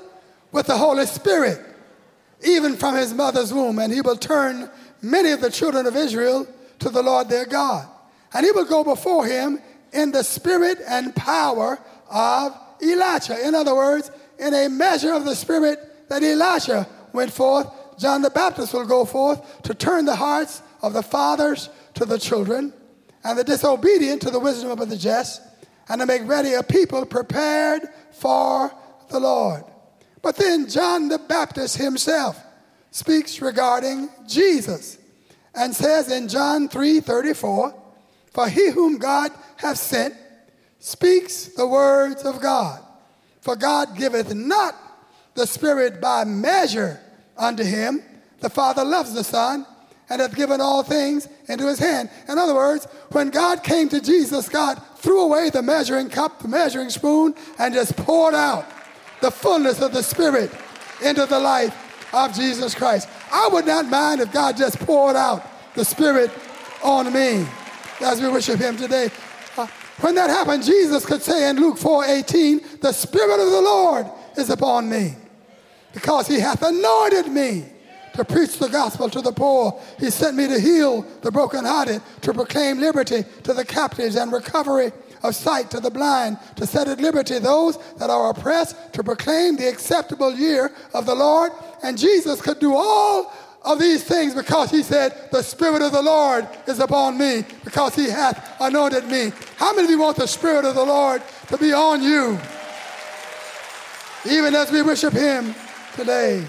with 0.50 0.66
the 0.66 0.76
Holy 0.76 1.06
Spirit, 1.06 1.64
even 2.44 2.76
from 2.76 2.96
his 2.96 3.14
mother's 3.14 3.52
womb, 3.52 3.78
and 3.78 3.92
he 3.92 4.00
will 4.00 4.16
turn 4.16 4.68
many 5.00 5.30
of 5.30 5.40
the 5.40 5.50
children 5.50 5.86
of 5.86 5.96
Israel 5.96 6.46
to 6.80 6.90
the 6.90 7.02
Lord 7.02 7.28
their 7.28 7.46
God. 7.46 7.88
And 8.34 8.44
he 8.44 8.52
will 8.52 8.64
go 8.64 8.82
before 8.82 9.26
him 9.26 9.60
in 9.92 10.10
the 10.10 10.24
spirit 10.24 10.78
and 10.86 11.14
power 11.14 11.78
of 12.10 12.58
Elijah. 12.82 13.46
In 13.46 13.54
other 13.54 13.74
words, 13.74 14.10
in 14.38 14.52
a 14.52 14.68
measure 14.68 15.12
of 15.12 15.24
the 15.24 15.36
spirit 15.36 16.08
that 16.08 16.22
Elijah 16.22 16.86
went 17.12 17.32
forth 17.32 17.66
John 18.02 18.20
the 18.20 18.30
Baptist 18.30 18.74
will 18.74 18.84
go 18.84 19.04
forth 19.04 19.62
to 19.62 19.74
turn 19.74 20.06
the 20.06 20.16
hearts 20.16 20.60
of 20.82 20.92
the 20.92 21.04
fathers 21.04 21.70
to 21.94 22.04
the 22.04 22.18
children, 22.18 22.74
and 23.22 23.38
the 23.38 23.44
disobedient 23.44 24.22
to 24.22 24.30
the 24.30 24.40
wisdom 24.40 24.72
of 24.72 24.88
the 24.88 24.96
just, 24.96 25.40
and 25.88 26.00
to 26.00 26.06
make 26.06 26.26
ready 26.26 26.54
a 26.54 26.64
people 26.64 27.06
prepared 27.06 27.82
for 28.10 28.72
the 29.08 29.20
Lord. 29.20 29.62
But 30.20 30.34
then 30.34 30.68
John 30.68 31.08
the 31.08 31.18
Baptist 31.18 31.76
himself 31.76 32.42
speaks 32.90 33.40
regarding 33.40 34.08
Jesus. 34.26 34.98
and 35.54 35.72
says 35.72 36.10
in 36.10 36.26
John 36.28 36.68
3 36.68 37.00
34, 37.00 37.74
For 38.32 38.48
he 38.48 38.70
whom 38.70 38.98
God 38.98 39.30
hath 39.58 39.78
sent 39.78 40.14
speaks 40.80 41.44
the 41.44 41.68
words 41.68 42.22
of 42.22 42.40
God. 42.40 42.80
For 43.42 43.54
God 43.54 43.96
giveth 43.96 44.34
not 44.34 44.74
the 45.34 45.46
Spirit 45.46 46.00
by 46.00 46.24
measure 46.24 46.98
unto 47.36 47.64
him. 47.64 48.02
The 48.40 48.50
Father 48.50 48.84
loves 48.84 49.14
the 49.14 49.24
Son 49.24 49.66
and 50.08 50.20
hath 50.20 50.34
given 50.34 50.60
all 50.60 50.82
things 50.82 51.28
into 51.48 51.66
his 51.66 51.78
hand. 51.78 52.10
In 52.28 52.38
other 52.38 52.54
words, 52.54 52.86
when 53.12 53.30
God 53.30 53.62
came 53.62 53.88
to 53.88 54.00
Jesus, 54.00 54.48
God 54.48 54.82
threw 54.96 55.22
away 55.22 55.50
the 55.50 55.62
measuring 55.62 56.10
cup, 56.10 56.40
the 56.40 56.48
measuring 56.48 56.90
spoon, 56.90 57.34
and 57.58 57.72
just 57.72 57.96
poured 57.96 58.34
out 58.34 58.66
the 59.20 59.30
fullness 59.30 59.80
of 59.80 59.92
the 59.92 60.02
Spirit 60.02 60.50
into 61.02 61.24
the 61.26 61.38
life 61.38 61.74
of 62.12 62.34
Jesus 62.34 62.74
Christ. 62.74 63.08
I 63.30 63.48
would 63.52 63.66
not 63.66 63.86
mind 63.86 64.20
if 64.20 64.32
God 64.32 64.56
just 64.56 64.78
poured 64.80 65.16
out 65.16 65.46
the 65.74 65.84
Spirit 65.84 66.30
on 66.82 67.12
me 67.12 67.46
as 68.00 68.20
we 68.20 68.28
worship 68.28 68.60
Him 68.60 68.76
today. 68.76 69.08
Uh, 69.56 69.66
when 70.00 70.14
that 70.16 70.28
happened, 70.28 70.64
Jesus 70.64 71.06
could 71.06 71.22
say 71.22 71.48
in 71.48 71.56
Luke 71.56 71.78
4 71.78 72.04
18, 72.04 72.60
The 72.80 72.92
Spirit 72.92 73.40
of 73.40 73.50
the 73.50 73.60
Lord 73.60 74.06
is 74.36 74.50
upon 74.50 74.90
me 74.90 75.14
because 75.92 76.26
He 76.26 76.40
hath 76.40 76.62
anointed 76.62 77.28
me 77.28 77.64
to 78.14 78.24
preach 78.24 78.58
the 78.58 78.68
gospel 78.68 79.08
to 79.10 79.20
the 79.20 79.32
poor. 79.32 79.80
He 79.98 80.10
sent 80.10 80.36
me 80.36 80.46
to 80.48 80.60
heal 80.60 81.02
the 81.22 81.30
brokenhearted, 81.30 82.02
to 82.22 82.34
proclaim 82.34 82.78
liberty 82.78 83.24
to 83.44 83.54
the 83.54 83.64
captives 83.64 84.16
and 84.16 84.32
recovery 84.32 84.92
of 85.22 85.34
sight 85.34 85.70
to 85.70 85.80
the 85.80 85.90
blind, 85.90 86.36
to 86.56 86.66
set 86.66 86.88
at 86.88 87.00
liberty 87.00 87.38
those 87.38 87.78
that 87.94 88.10
are 88.10 88.30
oppressed, 88.30 88.76
to 88.92 89.04
proclaim 89.04 89.56
the 89.56 89.68
acceptable 89.68 90.34
year 90.34 90.72
of 90.94 91.06
the 91.06 91.14
Lord. 91.14 91.52
And 91.82 91.96
Jesus 91.96 92.40
could 92.40 92.58
do 92.58 92.74
all 92.74 93.32
of 93.64 93.78
these 93.78 94.02
things 94.02 94.34
because 94.34 94.70
he 94.70 94.82
said, 94.82 95.28
The 95.30 95.42
Spirit 95.42 95.82
of 95.82 95.92
the 95.92 96.02
Lord 96.02 96.48
is 96.66 96.80
upon 96.80 97.16
me 97.16 97.44
because 97.64 97.94
he 97.94 98.10
hath 98.10 98.56
anointed 98.60 99.06
me. 99.06 99.32
How 99.56 99.72
many 99.72 99.84
of 99.84 99.90
you 99.90 100.00
want 100.00 100.16
the 100.16 100.26
Spirit 100.26 100.64
of 100.64 100.74
the 100.74 100.84
Lord 100.84 101.22
to 101.48 101.56
be 101.56 101.72
on 101.72 102.02
you? 102.02 102.38
Even 104.28 104.54
as 104.54 104.70
we 104.70 104.82
worship 104.82 105.12
him 105.12 105.54
today. 105.94 106.44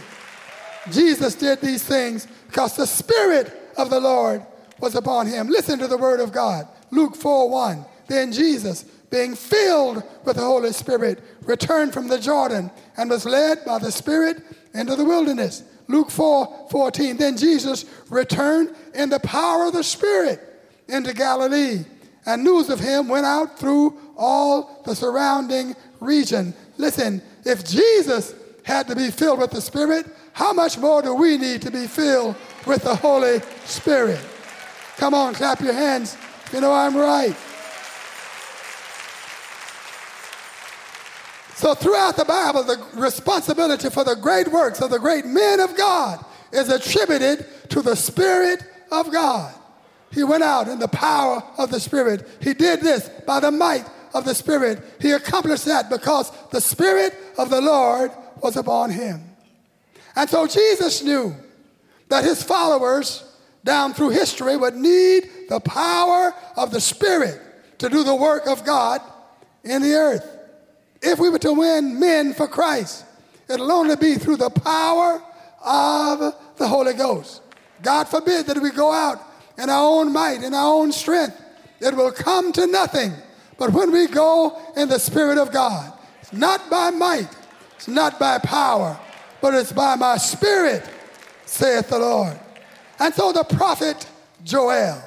Jesus 0.92 1.36
did 1.36 1.62
these 1.62 1.84
things 1.84 2.28
because 2.48 2.76
the 2.76 2.88
Spirit 2.88 3.52
of 3.78 3.90
the 3.90 4.00
Lord 4.00 4.46
was 4.80 4.96
upon 4.96 5.28
him. 5.28 5.48
Listen 5.48 5.80
to 5.80 5.88
the 5.88 5.98
word 5.98 6.20
of 6.20 6.32
God. 6.32 6.68
Luke 6.92 7.16
4 7.16 7.50
1. 7.50 7.86
Then 8.08 8.32
Jesus, 8.32 8.84
being 9.10 9.36
filled 9.36 10.04
with 10.26 10.36
the 10.36 10.44
Holy 10.44 10.74
Spirit, 10.74 11.22
returned 11.44 11.94
from 11.94 12.08
the 12.08 12.20
Jordan 12.20 12.70
and 12.98 13.10
was 13.10 13.26
led 13.26 13.64
by 13.66 13.80
the 13.80 13.92
Spirit 13.92 14.42
into 14.74 14.96
the 14.96 15.06
wilderness. 15.06 15.64
Luke 15.88 16.12
4 16.12 16.68
14. 16.70 17.18
Then 17.18 17.38
Jesus 17.38 17.86
returned 18.10 18.76
in 18.94 19.10
the 19.10 19.20
power 19.20 19.68
of 19.68 19.74
the 19.74 19.84
Spirit 19.84 20.40
into 20.88 21.14
Galilee, 21.14 21.86
and 22.26 22.44
news 22.44 22.70
of 22.70 22.80
him 22.80 23.08
went 23.08 23.26
out 23.26 23.58
through 23.58 23.98
all 24.18 24.82
the 24.86 24.96
surrounding 24.96 25.76
region. 26.00 26.54
Listen, 26.78 27.22
if 27.46 27.66
Jesus 27.66 28.34
had 28.64 28.88
to 28.88 28.96
be 28.96 29.12
filled 29.12 29.40
with 29.40 29.52
the 29.52 29.62
Spirit, 29.62 30.08
how 30.32 30.54
much 30.54 30.78
more 30.78 31.02
do 31.02 31.14
we 31.14 31.38
need 31.38 31.62
to 31.62 31.72
be 31.72 31.86
filled 31.86 32.36
with 32.66 32.84
the 32.84 32.96
Holy 32.96 33.42
Spirit? 33.66 34.20
Come 34.98 35.14
on, 35.14 35.34
clap 35.34 35.60
your 35.62 35.74
hands. 35.74 36.18
You 36.52 36.62
know 36.62 36.72
I'm 36.72 36.96
right. 36.96 37.36
So, 41.56 41.74
throughout 41.74 42.18
the 42.18 42.26
Bible, 42.26 42.64
the 42.64 42.84
responsibility 42.96 43.90
for 43.90 44.04
the 44.04 44.16
great 44.16 44.50
works 44.50 44.82
of 44.82 44.90
the 44.90 45.00
great 45.00 45.26
men 45.26 45.60
of 45.60 45.76
God 45.78 46.24
is 46.52 46.70
attributed 46.70 47.46
to 47.70 47.82
the 47.82 47.96
Spirit 47.96 48.64
of 48.92 49.12
God. 49.12 49.54
He 50.12 50.24
went 50.24 50.44
out 50.44 50.68
in 50.68 50.80
the 50.80 50.88
power 50.88 51.44
of 51.58 51.72
the 51.72 51.80
Spirit. 51.80 52.28
He 52.40 52.54
did 52.54 52.82
this 52.82 53.10
by 53.26 53.40
the 53.40 53.52
might 53.52 53.86
of 54.14 54.26
the 54.26 54.36
Spirit. 54.36 54.84
He 55.00 55.12
accomplished 55.12 55.66
that 55.66 55.90
because 55.90 56.32
the 56.50 56.62
Spirit 56.62 57.16
of 57.38 57.50
the 57.50 57.62
Lord 57.62 58.12
was 58.44 58.58
upon 58.58 58.92
him. 58.92 59.24
And 60.16 60.30
so 60.30 60.46
Jesus 60.46 61.02
knew 61.02 61.36
that 62.10 62.24
his 62.24 62.44
followers 62.44 63.24
down 63.64 63.94
through 63.94 64.10
history 64.10 64.58
would 64.58 64.76
need 64.76 65.30
the 65.50 65.60
power 65.62 66.34
of 66.58 66.72
the 66.72 66.82
Spirit 66.82 67.40
to 67.80 67.90
do 67.90 68.04
the 68.04 68.16
work 68.16 68.46
of 68.46 68.66
God 68.66 69.02
in 69.64 69.82
the 69.82 69.94
earth. 69.94 70.30
If 71.02 71.20
we 71.20 71.30
were 71.30 71.40
to 71.40 71.54
win 71.54 72.00
men 72.00 72.34
for 72.34 72.48
Christ, 72.48 73.06
it'll 73.50 73.72
only 73.72 73.96
be 73.96 74.16
through 74.16 74.38
the 74.38 74.50
power 74.50 75.24
of 75.64 76.36
the 76.58 76.68
Holy 76.68 76.94
Ghost. 76.94 77.42
God 77.82 78.08
forbid 78.08 78.46
that 78.48 78.62
we 78.62 78.72
go 78.72 78.92
out 78.92 79.20
in 79.58 79.70
our 79.70 79.84
own 79.84 80.12
might, 80.12 80.44
in 80.44 80.54
our 80.54 80.74
own 80.74 80.92
strength. 80.92 81.40
It 81.80 81.96
will 81.96 82.12
come 82.12 82.52
to 82.54 82.68
nothing. 82.68 83.14
But 83.58 83.72
when 83.72 83.92
we 83.92 84.08
go 84.08 84.62
in 84.76 84.90
the 84.90 85.00
Spirit 85.00 85.38
of 85.38 85.52
God, 85.52 85.92
not 86.32 86.70
by 86.70 86.90
might, 86.90 87.30
it's 87.76 87.88
not 87.88 88.20
by 88.20 88.40
power, 88.40 89.00
but 89.42 89.54
it's 89.54 89.72
by 89.72 89.96
my 89.96 90.18
Spirit, 90.18 90.84
saith 91.46 91.90
the 91.90 92.00
Lord. 92.00 92.40
And 93.00 93.14
so 93.14 93.32
the 93.32 93.44
prophet 93.44 94.08
Joel 94.44 95.02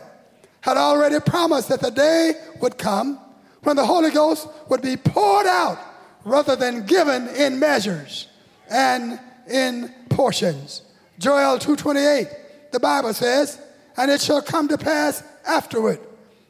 had 0.61 0.76
already 0.76 1.20
promised 1.20 1.68
that 1.68 1.80
the 1.80 1.90
day 1.90 2.35
would 2.61 2.76
come 2.76 3.18
when 3.62 3.76
the 3.76 3.87
Holy 3.87 4.11
Ghost 4.11 4.49
would 4.68 4.82
be 4.82 4.96
poured 4.96 5.46
out 5.46 5.78
rather 6.25 6.56
than 6.56 6.87
given 6.87 7.28
in 7.28 7.58
measures 7.58 8.28
and 8.68 9.20
in 9.49 9.94
portions. 10.11 10.82
Joel 11.18 11.58
2:28, 11.58 12.28
the 12.73 12.80
Bible 12.80 13.14
says, 13.14 13.58
"And 13.96 14.11
it 14.11 14.20
shall 14.20 14.42
come 14.42 14.68
to 14.68 14.76
pass 14.76 15.23
afterward 15.46 16.00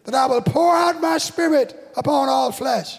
that 0.04 0.14
I 0.14 0.26
will 0.26 0.40
pour 0.40 0.75
out 0.75 1.00
my 1.00 1.18
spirit 1.18 1.92
upon 1.96 2.28
all 2.28 2.52
flesh. 2.52 2.99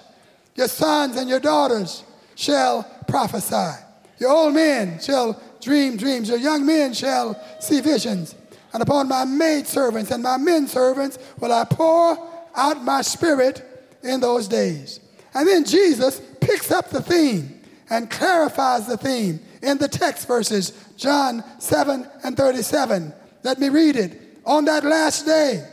Your 0.56 0.68
sons 0.68 1.16
and 1.16 1.30
your 1.30 1.40
daughters 1.40 2.04
shall 2.38 2.84
prophesy. 3.08 3.84
Your 4.20 4.30
old 4.30 4.54
men 4.54 5.00
shall 5.00 5.42
dream 5.60 5.98
dreams. 5.98 6.30
Your 6.30 6.38
young 6.38 6.66
men 6.66 6.94
shall 6.94 7.36
see 7.60 7.82
visions. 7.82 8.36
And 8.74 8.84
upon 8.84 9.08
my 9.08 9.26
maidservants 9.26 10.12
and 10.12 10.22
my 10.22 10.38
men 10.38 10.68
servants 10.68 11.18
will 11.40 11.52
I 11.52 11.66
pour 11.66 12.18
out 12.56 12.84
my 12.84 13.02
spirit 13.02 13.64
in 14.04 14.20
those 14.20 14.48
days. 14.48 15.00
And 15.34 15.48
then 15.48 15.66
Jesus 15.66 16.22
picks 16.40 16.72
up 16.72 16.90
the 16.90 17.02
theme 17.02 17.60
and 17.90 18.10
clarifies 18.10 18.88
the 18.88 18.98
theme 18.98 19.40
in 19.64 19.80
the 19.80 19.88
text 19.88 20.28
verses, 20.28 20.74
John 20.96 21.44
7 21.60 22.08
and 22.24 22.38
37. 22.38 23.14
Let 23.44 23.60
me 23.60 23.70
read 23.70 23.96
it. 23.96 24.22
On 24.46 24.66
that 24.66 24.84
last 24.84 25.26
day, 25.26 25.68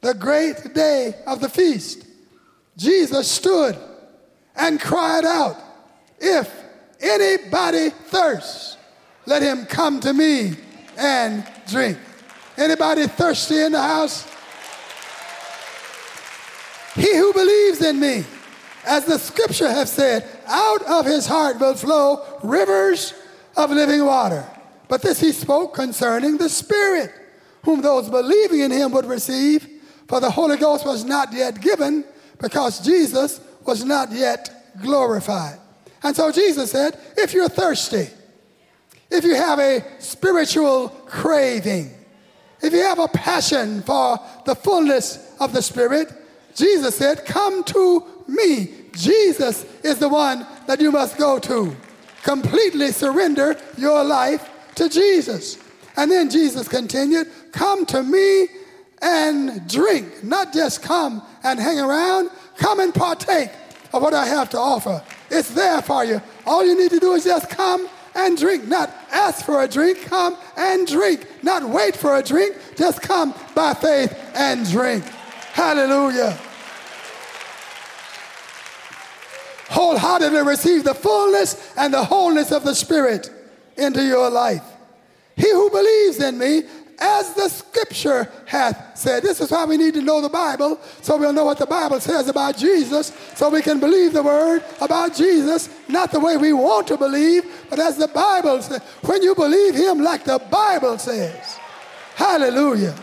the 0.00 0.14
great 0.14 0.74
day 0.74 1.14
of 1.26 1.40
the 1.40 1.48
feast, 1.48 2.06
Jesus 2.76 3.30
stood 3.30 3.76
and 4.56 4.80
cried 4.80 5.24
out, 5.24 5.56
If 6.18 6.50
anybody 7.00 7.90
thirsts, 7.90 8.76
let 9.26 9.42
him 9.42 9.66
come 9.66 10.00
to 10.00 10.12
me 10.12 10.56
and 10.96 11.46
drink. 11.68 11.98
Anybody 12.56 13.06
thirsty 13.06 13.60
in 13.60 13.72
the 13.72 13.82
house? 13.82 14.26
He 16.94 17.14
who 17.14 17.32
believes 17.34 17.82
in 17.82 18.00
me, 18.00 18.24
as 18.86 19.04
the 19.04 19.18
scripture 19.18 19.68
have 19.68 19.88
said, 19.88 20.26
out 20.46 20.82
of 20.86 21.04
his 21.04 21.26
heart 21.26 21.60
will 21.60 21.74
flow 21.74 22.24
rivers 22.42 23.12
of 23.56 23.70
living 23.70 24.04
water. 24.04 24.48
But 24.88 25.02
this 25.02 25.20
he 25.20 25.32
spoke 25.32 25.74
concerning 25.74 26.38
the 26.38 26.48
Spirit, 26.48 27.12
whom 27.62 27.82
those 27.82 28.08
believing 28.08 28.60
in 28.60 28.70
him 28.70 28.92
would 28.92 29.04
receive, 29.04 29.68
for 30.08 30.20
the 30.20 30.30
Holy 30.30 30.56
Ghost 30.56 30.86
was 30.86 31.04
not 31.04 31.32
yet 31.32 31.60
given, 31.60 32.04
because 32.40 32.80
Jesus 32.80 33.40
was 33.66 33.84
not 33.84 34.12
yet 34.12 34.72
glorified. 34.80 35.58
And 36.06 36.14
so 36.14 36.30
Jesus 36.30 36.70
said, 36.70 36.96
if 37.16 37.34
you're 37.34 37.48
thirsty, 37.48 38.06
if 39.10 39.24
you 39.24 39.34
have 39.34 39.58
a 39.58 39.82
spiritual 39.98 40.90
craving, 41.04 41.90
if 42.62 42.72
you 42.72 42.82
have 42.84 43.00
a 43.00 43.08
passion 43.08 43.82
for 43.82 44.20
the 44.44 44.54
fullness 44.54 45.34
of 45.40 45.52
the 45.52 45.60
Spirit, 45.60 46.12
Jesus 46.54 46.94
said, 46.94 47.26
Come 47.26 47.64
to 47.64 48.06
me. 48.28 48.70
Jesus 48.92 49.64
is 49.82 49.98
the 49.98 50.08
one 50.08 50.46
that 50.68 50.80
you 50.80 50.92
must 50.92 51.18
go 51.18 51.40
to. 51.40 51.76
Completely 52.22 52.92
surrender 52.92 53.56
your 53.76 54.04
life 54.04 54.48
to 54.76 54.88
Jesus. 54.88 55.58
And 55.96 56.08
then 56.08 56.30
Jesus 56.30 56.68
continued, 56.68 57.26
Come 57.50 57.84
to 57.86 58.04
me 58.04 58.46
and 59.02 59.68
drink. 59.68 60.22
Not 60.22 60.52
just 60.52 60.82
come 60.82 61.20
and 61.42 61.58
hang 61.58 61.80
around, 61.80 62.30
come 62.58 62.78
and 62.78 62.94
partake 62.94 63.50
of 63.92 64.02
what 64.02 64.14
I 64.14 64.26
have 64.26 64.50
to 64.50 64.58
offer. 64.58 65.02
It's 65.30 65.50
there 65.50 65.82
for 65.82 66.04
you. 66.04 66.20
All 66.46 66.64
you 66.64 66.78
need 66.78 66.90
to 66.90 67.00
do 67.00 67.12
is 67.12 67.24
just 67.24 67.50
come 67.50 67.88
and 68.14 68.36
drink. 68.36 68.66
Not 68.66 68.90
ask 69.10 69.44
for 69.44 69.62
a 69.62 69.68
drink, 69.68 70.02
come 70.04 70.36
and 70.56 70.86
drink. 70.86 71.26
Not 71.42 71.68
wait 71.68 71.96
for 71.96 72.16
a 72.16 72.22
drink, 72.22 72.56
just 72.76 73.02
come 73.02 73.34
by 73.54 73.74
faith 73.74 74.16
and 74.34 74.68
drink. 74.68 75.04
Hallelujah. 75.52 76.38
Wholeheartedly 79.68 80.42
receive 80.42 80.84
the 80.84 80.94
fullness 80.94 81.72
and 81.76 81.92
the 81.92 82.04
wholeness 82.04 82.52
of 82.52 82.64
the 82.64 82.74
Spirit 82.74 83.30
into 83.76 84.02
your 84.04 84.30
life. 84.30 84.62
He 85.36 85.50
who 85.50 85.70
believes 85.70 86.20
in 86.20 86.38
me, 86.38 86.62
as 86.98 87.34
the 87.34 87.48
scripture 87.48 88.30
hath 88.46 88.96
said. 88.96 89.22
This 89.22 89.40
is 89.40 89.50
why 89.50 89.64
we 89.64 89.76
need 89.76 89.94
to 89.94 90.02
know 90.02 90.20
the 90.20 90.28
Bible, 90.28 90.80
so 91.02 91.16
we'll 91.16 91.32
know 91.32 91.44
what 91.44 91.58
the 91.58 91.66
Bible 91.66 92.00
says 92.00 92.28
about 92.28 92.56
Jesus, 92.56 93.12
so 93.34 93.50
we 93.50 93.62
can 93.62 93.80
believe 93.80 94.12
the 94.12 94.22
word 94.22 94.64
about 94.80 95.14
Jesus, 95.14 95.68
not 95.88 96.10
the 96.10 96.20
way 96.20 96.36
we 96.36 96.52
want 96.52 96.86
to 96.88 96.96
believe, 96.96 97.44
but 97.68 97.78
as 97.78 97.96
the 97.96 98.08
Bible 98.08 98.62
says. 98.62 98.80
When 99.02 99.22
you 99.22 99.34
believe 99.34 99.74
him 99.74 100.00
like 100.00 100.24
the 100.24 100.38
Bible 100.50 100.98
says, 100.98 101.58
hallelujah, 102.14 102.94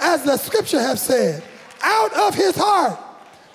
as 0.00 0.24
the 0.24 0.36
scripture 0.36 0.80
hath 0.80 0.98
said, 0.98 1.42
out 1.82 2.12
of 2.14 2.34
his 2.34 2.56
heart 2.56 2.98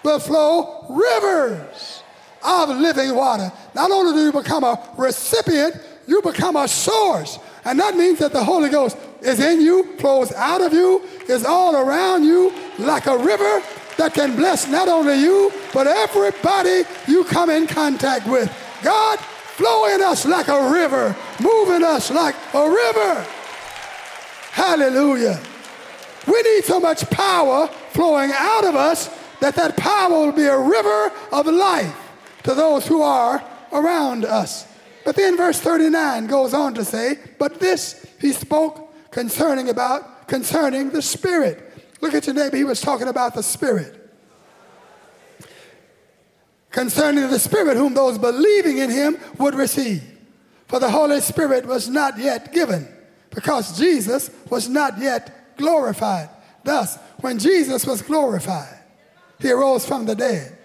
will 0.03 0.19
flow 0.19 0.85
rivers 0.89 2.03
of 2.43 2.69
living 2.69 3.15
water. 3.15 3.51
Not 3.75 3.91
only 3.91 4.13
do 4.13 4.25
you 4.25 4.31
become 4.31 4.63
a 4.63 4.81
recipient, 4.97 5.75
you 6.07 6.21
become 6.21 6.55
a 6.55 6.67
source. 6.67 7.37
And 7.63 7.79
that 7.79 7.95
means 7.95 8.19
that 8.19 8.33
the 8.33 8.43
Holy 8.43 8.69
Ghost 8.69 8.97
is 9.21 9.39
in 9.39 9.61
you, 9.61 9.95
flows 9.97 10.31
out 10.33 10.61
of 10.61 10.73
you, 10.73 11.01
is 11.27 11.45
all 11.45 11.75
around 11.75 12.23
you 12.23 12.51
like 12.79 13.05
a 13.05 13.17
river 13.17 13.61
that 13.97 14.13
can 14.13 14.35
bless 14.35 14.67
not 14.67 14.87
only 14.87 15.19
you, 15.19 15.51
but 15.73 15.87
everybody 15.87 16.83
you 17.07 17.23
come 17.23 17.49
in 17.49 17.67
contact 17.67 18.27
with. 18.27 18.51
God, 18.83 19.19
flow 19.19 19.93
in 19.93 20.01
us 20.01 20.25
like 20.25 20.47
a 20.47 20.71
river, 20.71 21.15
moving 21.39 21.83
us 21.83 22.09
like 22.09 22.35
a 22.53 22.69
river. 22.69 23.25
Hallelujah. 24.51 25.39
We 26.27 26.41
need 26.41 26.63
so 26.63 26.79
much 26.79 27.09
power 27.09 27.67
flowing 27.91 28.31
out 28.33 28.63
of 28.63 28.75
us 28.75 29.09
that 29.39 29.55
that 29.55 29.75
power 29.77 30.09
will 30.09 30.31
be 30.31 30.45
a 30.45 30.57
river 30.57 31.11
of 31.31 31.47
life 31.47 31.95
to 32.43 32.53
those 32.53 32.87
who 32.87 33.01
are 33.01 33.43
around 33.71 34.25
us. 34.25 34.67
But 35.03 35.15
then 35.15 35.35
verse 35.35 35.59
39 35.59 36.27
goes 36.27 36.53
on 36.53 36.73
to 36.75 36.85
say, 36.85 37.17
but 37.39 37.59
this 37.59 38.05
he 38.19 38.33
spoke 38.33 38.90
concerning 39.11 39.69
about 39.69 40.27
concerning 40.27 40.89
the 40.89 41.01
spirit. 41.01 41.67
Look 42.01 42.13
at 42.13 42.25
your 42.25 42.35
neighbor, 42.35 42.57
he 42.57 42.63
was 42.63 42.81
talking 42.81 43.07
about 43.07 43.35
the 43.35 43.43
spirit. 43.43 43.97
Concerning 46.71 47.29
the 47.29 47.37
spirit 47.37 47.75
whom 47.75 47.93
those 47.93 48.17
believing 48.17 48.77
in 48.77 48.89
him 48.89 49.17
would 49.37 49.53
receive. 49.53 50.01
For 50.67 50.79
the 50.79 50.89
Holy 50.89 51.19
Spirit 51.19 51.65
was 51.65 51.89
not 51.89 52.17
yet 52.17 52.53
given 52.53 52.87
because 53.29 53.77
Jesus 53.77 54.31
was 54.49 54.69
not 54.69 54.97
yet 54.97 55.57
glorified. 55.57 56.29
Thus, 56.63 56.97
when 57.19 57.39
Jesus 57.39 57.85
was 57.85 58.01
glorified, 58.01 58.79
he 59.39 59.51
arose 59.51 59.85
from 59.85 60.05
the 60.05 60.15
dead. 60.15 60.57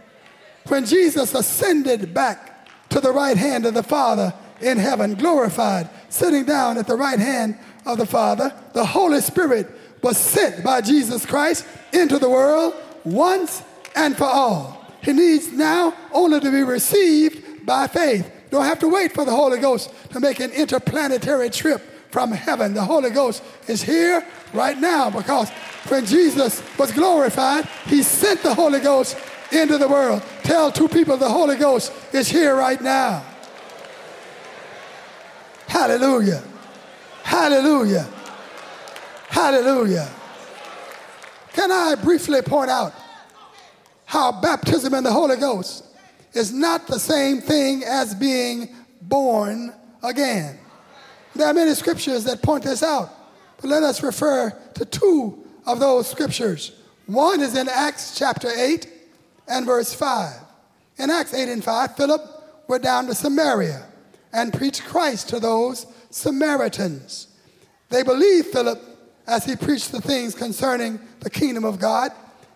When 0.68 0.86
Jesus 0.86 1.34
ascended 1.34 2.14
back 2.14 2.68
to 2.90 3.00
the 3.00 3.12
right 3.12 3.36
hand 3.36 3.66
of 3.66 3.74
the 3.74 3.82
Father 3.82 4.32
in 4.60 4.78
heaven, 4.78 5.14
glorified, 5.14 5.88
sitting 6.08 6.44
down 6.44 6.78
at 6.78 6.86
the 6.86 6.96
right 6.96 7.18
hand 7.18 7.58
of 7.86 7.98
the 7.98 8.06
Father, 8.06 8.52
the 8.72 8.84
Holy 8.84 9.20
Spirit 9.20 9.70
was 10.02 10.18
sent 10.18 10.62
by 10.62 10.80
Jesus 10.80 11.24
Christ 11.24 11.66
into 11.92 12.18
the 12.18 12.28
world 12.28 12.74
once 13.04 13.62
and 13.94 14.16
for 14.16 14.24
all. 14.24 14.84
He 15.02 15.12
needs 15.12 15.52
now 15.52 15.94
only 16.12 16.40
to 16.40 16.50
be 16.50 16.62
received 16.62 17.64
by 17.64 17.86
faith. 17.86 18.30
Don't 18.50 18.64
have 18.64 18.80
to 18.80 18.88
wait 18.88 19.12
for 19.12 19.24
the 19.24 19.34
Holy 19.34 19.58
Ghost 19.58 19.90
to 20.10 20.20
make 20.20 20.40
an 20.40 20.50
interplanetary 20.50 21.50
trip 21.50 21.80
from 22.10 22.32
heaven. 22.32 22.74
The 22.74 22.84
Holy 22.84 23.10
Ghost 23.10 23.42
is 23.68 23.82
here 23.82 24.24
right 24.52 24.78
now 24.78 25.10
because 25.10 25.50
when 25.88 26.06
Jesus 26.06 26.62
was 26.78 26.92
glorified, 26.92 27.66
he 27.86 28.02
sent 28.02 28.42
the 28.42 28.54
Holy 28.54 28.80
Ghost 28.80 29.16
into 29.52 29.78
the 29.78 29.88
world. 29.88 30.22
Tell 30.42 30.72
two 30.72 30.88
people 30.88 31.16
the 31.16 31.28
Holy 31.28 31.56
Ghost 31.56 31.92
is 32.12 32.28
here 32.28 32.54
right 32.56 32.80
now. 32.80 33.24
Hallelujah. 35.68 36.42
Hallelujah. 37.36 38.08
Hallelujah. 39.28 40.10
Can 41.52 41.70
I 41.70 41.94
briefly 41.94 42.40
point 42.40 42.70
out 42.70 42.94
how 44.06 44.40
baptism 44.40 44.94
in 44.94 45.04
the 45.04 45.12
Holy 45.12 45.36
Ghost 45.36 45.84
is 46.32 46.50
not 46.50 46.86
the 46.86 46.98
same 46.98 47.42
thing 47.42 47.84
as 47.84 48.14
being 48.14 48.74
born 49.02 49.74
again? 50.02 50.58
There 51.34 51.46
are 51.46 51.52
many 51.52 51.74
scriptures 51.74 52.24
that 52.24 52.40
point 52.40 52.64
this 52.64 52.82
out, 52.82 53.10
but 53.60 53.68
let 53.68 53.82
us 53.82 54.02
refer 54.02 54.58
to 54.72 54.84
two 54.86 55.44
of 55.66 55.78
those 55.78 56.08
scriptures. 56.08 56.72
One 57.04 57.42
is 57.42 57.54
in 57.54 57.68
Acts 57.68 58.18
chapter 58.18 58.48
8 58.48 58.88
and 59.46 59.66
verse 59.66 59.92
5. 59.92 60.32
In 60.96 61.10
Acts 61.10 61.34
8 61.34 61.50
and 61.50 61.62
5, 61.62 61.96
Philip 61.96 62.22
went 62.66 62.82
down 62.82 63.06
to 63.08 63.14
Samaria 63.14 63.86
and 64.32 64.54
preached 64.54 64.84
Christ 64.84 65.28
to 65.28 65.38
those 65.38 65.86
Samaritans. 66.10 67.28
They 67.88 68.02
believed 68.02 68.48
Philip 68.48 68.82
as 69.26 69.44
he 69.44 69.56
preached 69.56 69.92
the 69.92 70.00
things 70.00 70.34
concerning 70.34 71.00
the 71.20 71.30
kingdom 71.30 71.64
of 71.64 71.78
God 71.78 72.12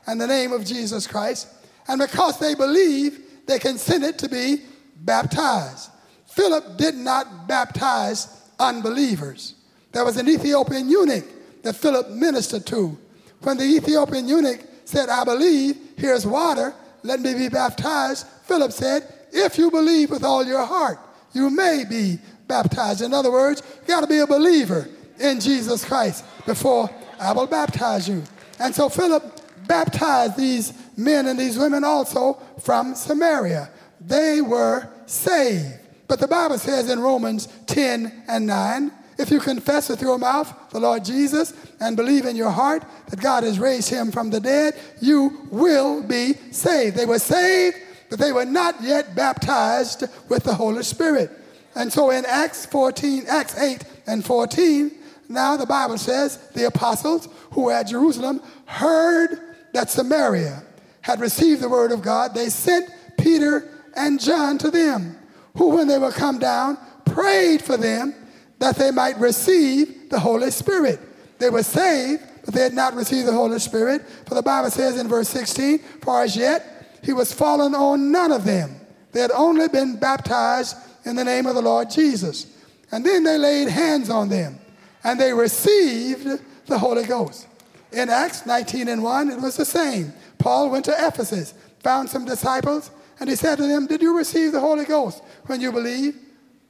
and 0.06 0.20
the 0.20 0.26
name 0.26 0.52
of 0.52 0.64
Jesus 0.64 1.06
Christ. 1.06 1.48
And 1.88 2.00
because 2.00 2.38
they 2.38 2.54
believed, 2.54 3.46
they 3.46 3.58
consented 3.58 4.18
to 4.20 4.28
be 4.28 4.62
baptized. 4.96 5.90
Philip 6.26 6.76
did 6.76 6.94
not 6.94 7.48
baptize 7.48 8.28
unbelievers. 8.58 9.54
There 9.92 10.04
was 10.04 10.16
an 10.16 10.28
Ethiopian 10.28 10.88
eunuch 10.88 11.24
that 11.62 11.74
Philip 11.74 12.10
ministered 12.10 12.66
to. 12.66 12.96
When 13.42 13.56
the 13.56 13.64
Ethiopian 13.64 14.28
eunuch 14.28 14.60
said, 14.84 15.08
I 15.08 15.24
believe, 15.24 15.76
here's 15.96 16.26
water, 16.26 16.74
let 17.02 17.20
me 17.20 17.34
be 17.34 17.48
baptized, 17.48 18.26
Philip 18.44 18.72
said, 18.72 19.12
If 19.32 19.58
you 19.58 19.70
believe 19.70 20.10
with 20.10 20.22
all 20.22 20.44
your 20.44 20.64
heart, 20.64 20.98
you 21.32 21.50
may 21.50 21.84
be 21.88 22.18
baptized. 22.46 23.00
In 23.00 23.14
other 23.14 23.30
words, 23.30 23.62
you 23.82 23.88
got 23.88 24.02
to 24.02 24.06
be 24.06 24.18
a 24.18 24.26
believer 24.26 24.88
in 25.20 25.40
Jesus 25.40 25.84
Christ 25.84 26.24
before 26.46 26.90
I 27.20 27.32
will 27.32 27.46
baptize 27.46 28.08
you. 28.08 28.24
And 28.58 28.74
so 28.74 28.88
Philip 28.88 29.40
baptized 29.66 30.36
these 30.36 30.72
men 30.96 31.26
and 31.26 31.38
these 31.38 31.58
women 31.58 31.84
also 31.84 32.34
from 32.60 32.94
Samaria. 32.94 33.70
They 34.00 34.40
were 34.40 34.88
saved. 35.06 35.74
But 36.08 36.18
the 36.18 36.28
Bible 36.28 36.58
says 36.58 36.90
in 36.90 36.98
Romans 36.98 37.46
10 37.66 38.24
and 38.26 38.46
9, 38.46 38.92
if 39.18 39.30
you 39.30 39.38
confess 39.38 39.90
with 39.90 40.00
your 40.00 40.18
mouth 40.18 40.52
the 40.70 40.80
Lord 40.80 41.04
Jesus 41.04 41.52
and 41.78 41.96
believe 41.96 42.24
in 42.24 42.36
your 42.36 42.50
heart 42.50 42.82
that 43.10 43.20
God 43.20 43.44
has 43.44 43.58
raised 43.58 43.90
him 43.90 44.10
from 44.10 44.30
the 44.30 44.40
dead, 44.40 44.74
you 45.00 45.46
will 45.50 46.02
be 46.02 46.34
saved. 46.52 46.96
They 46.96 47.04
were 47.04 47.18
saved, 47.18 47.76
but 48.08 48.18
they 48.18 48.32
were 48.32 48.46
not 48.46 48.82
yet 48.82 49.14
baptized 49.14 50.04
with 50.30 50.44
the 50.44 50.54
Holy 50.54 50.82
Spirit. 50.82 51.30
And 51.74 51.92
so 51.92 52.10
in 52.10 52.24
Acts 52.24 52.64
14, 52.66 53.24
Acts 53.28 53.58
8 53.58 53.84
and 54.06 54.24
14, 54.24 54.90
now 55.30 55.56
the 55.56 55.66
Bible 55.66 55.96
says 55.96 56.38
the 56.54 56.66
apostles 56.66 57.28
who 57.52 57.62
were 57.62 57.72
at 57.72 57.88
Jerusalem 57.88 58.42
heard 58.66 59.38
that 59.72 59.88
Samaria 59.88 60.62
had 61.02 61.20
received 61.20 61.62
the 61.62 61.68
word 61.68 61.92
of 61.92 62.02
God. 62.02 62.34
They 62.34 62.48
sent 62.48 62.90
Peter 63.18 63.68
and 63.94 64.20
John 64.20 64.58
to 64.58 64.70
them, 64.70 65.16
who, 65.56 65.70
when 65.70 65.88
they 65.88 65.98
were 65.98 66.12
come 66.12 66.38
down, 66.38 66.76
prayed 67.04 67.62
for 67.62 67.76
them 67.76 68.14
that 68.58 68.76
they 68.76 68.90
might 68.90 69.18
receive 69.18 70.10
the 70.10 70.18
Holy 70.18 70.50
Spirit. 70.50 71.00
They 71.38 71.50
were 71.50 71.62
saved, 71.62 72.22
but 72.44 72.54
they 72.54 72.62
had 72.62 72.74
not 72.74 72.94
received 72.94 73.26
the 73.26 73.32
Holy 73.32 73.58
Spirit. 73.58 74.02
For 74.26 74.34
the 74.34 74.42
Bible 74.42 74.70
says 74.70 74.98
in 74.98 75.08
verse 75.08 75.28
16, 75.28 75.78
For 76.02 76.22
as 76.22 76.36
yet 76.36 76.98
he 77.02 77.12
was 77.12 77.32
fallen 77.32 77.74
on 77.74 78.12
none 78.12 78.32
of 78.32 78.44
them. 78.44 78.76
They 79.12 79.20
had 79.20 79.30
only 79.30 79.68
been 79.68 79.96
baptized 79.96 80.76
in 81.04 81.16
the 81.16 81.24
name 81.24 81.46
of 81.46 81.54
the 81.54 81.62
Lord 81.62 81.90
Jesus. 81.90 82.46
And 82.92 83.04
then 83.04 83.24
they 83.24 83.38
laid 83.38 83.68
hands 83.68 84.10
on 84.10 84.28
them, 84.28 84.58
and 85.04 85.20
they 85.20 85.32
received 85.32 86.26
the 86.66 86.78
Holy 86.78 87.04
Ghost. 87.04 87.46
In 87.92 88.08
Acts 88.08 88.46
19 88.46 88.88
and 88.88 89.02
1, 89.02 89.30
it 89.30 89.40
was 89.40 89.56
the 89.56 89.64
same. 89.64 90.12
Paul 90.38 90.70
went 90.70 90.84
to 90.86 90.94
Ephesus, 90.96 91.54
found 91.80 92.08
some 92.08 92.24
disciples, 92.24 92.90
and 93.18 93.28
he 93.28 93.36
said 93.36 93.56
to 93.56 93.66
them, 93.66 93.86
Did 93.86 94.02
you 94.02 94.16
receive 94.16 94.52
the 94.52 94.60
Holy 94.60 94.84
Ghost 94.84 95.22
when 95.46 95.60
you 95.60 95.72
believed? 95.72 96.18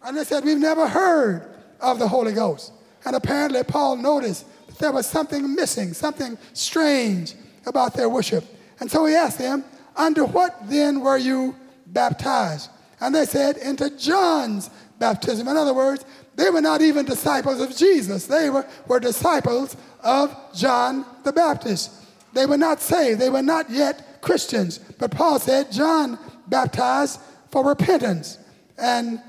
And 0.02 0.16
they 0.16 0.24
said, 0.24 0.44
We've 0.44 0.58
never 0.58 0.88
heard 0.88 1.46
of 1.80 1.98
the 1.98 2.08
Holy 2.08 2.32
Ghost. 2.32 2.72
And 3.04 3.14
apparently, 3.14 3.62
Paul 3.64 3.96
noticed 3.96 4.46
that 4.68 4.78
there 4.78 4.92
was 4.92 5.06
something 5.06 5.54
missing, 5.54 5.92
something 5.92 6.38
strange 6.52 7.34
about 7.66 7.94
their 7.94 8.08
worship. 8.08 8.44
And 8.80 8.90
so 8.90 9.04
he 9.06 9.14
asked 9.14 9.38
them, 9.38 9.64
Under 9.94 10.24
what 10.24 10.56
then 10.68 11.00
were 11.00 11.18
you 11.18 11.54
baptized? 11.86 12.70
And 13.00 13.14
they 13.14 13.24
said, 13.24 13.56
into 13.56 13.90
John's 13.96 14.70
baptism. 14.98 15.48
In 15.48 15.56
other 15.56 15.72
words, 15.72 16.04
they 16.40 16.50
were 16.50 16.62
not 16.62 16.80
even 16.80 17.04
disciples 17.04 17.60
of 17.60 17.76
Jesus. 17.76 18.26
They 18.26 18.48
were, 18.48 18.66
were 18.86 18.98
disciples 18.98 19.76
of 20.02 20.34
John 20.54 21.04
the 21.22 21.32
Baptist. 21.32 21.92
They 22.32 22.46
were 22.46 22.56
not 22.56 22.80
saved. 22.80 23.20
They 23.20 23.28
were 23.28 23.42
not 23.42 23.68
yet 23.68 24.22
Christians. 24.22 24.78
But 24.78 25.10
Paul 25.10 25.38
said, 25.38 25.70
John 25.70 26.18
baptized 26.46 27.20
for 27.50 27.64
repentance 27.64 28.38
and 28.78 29.20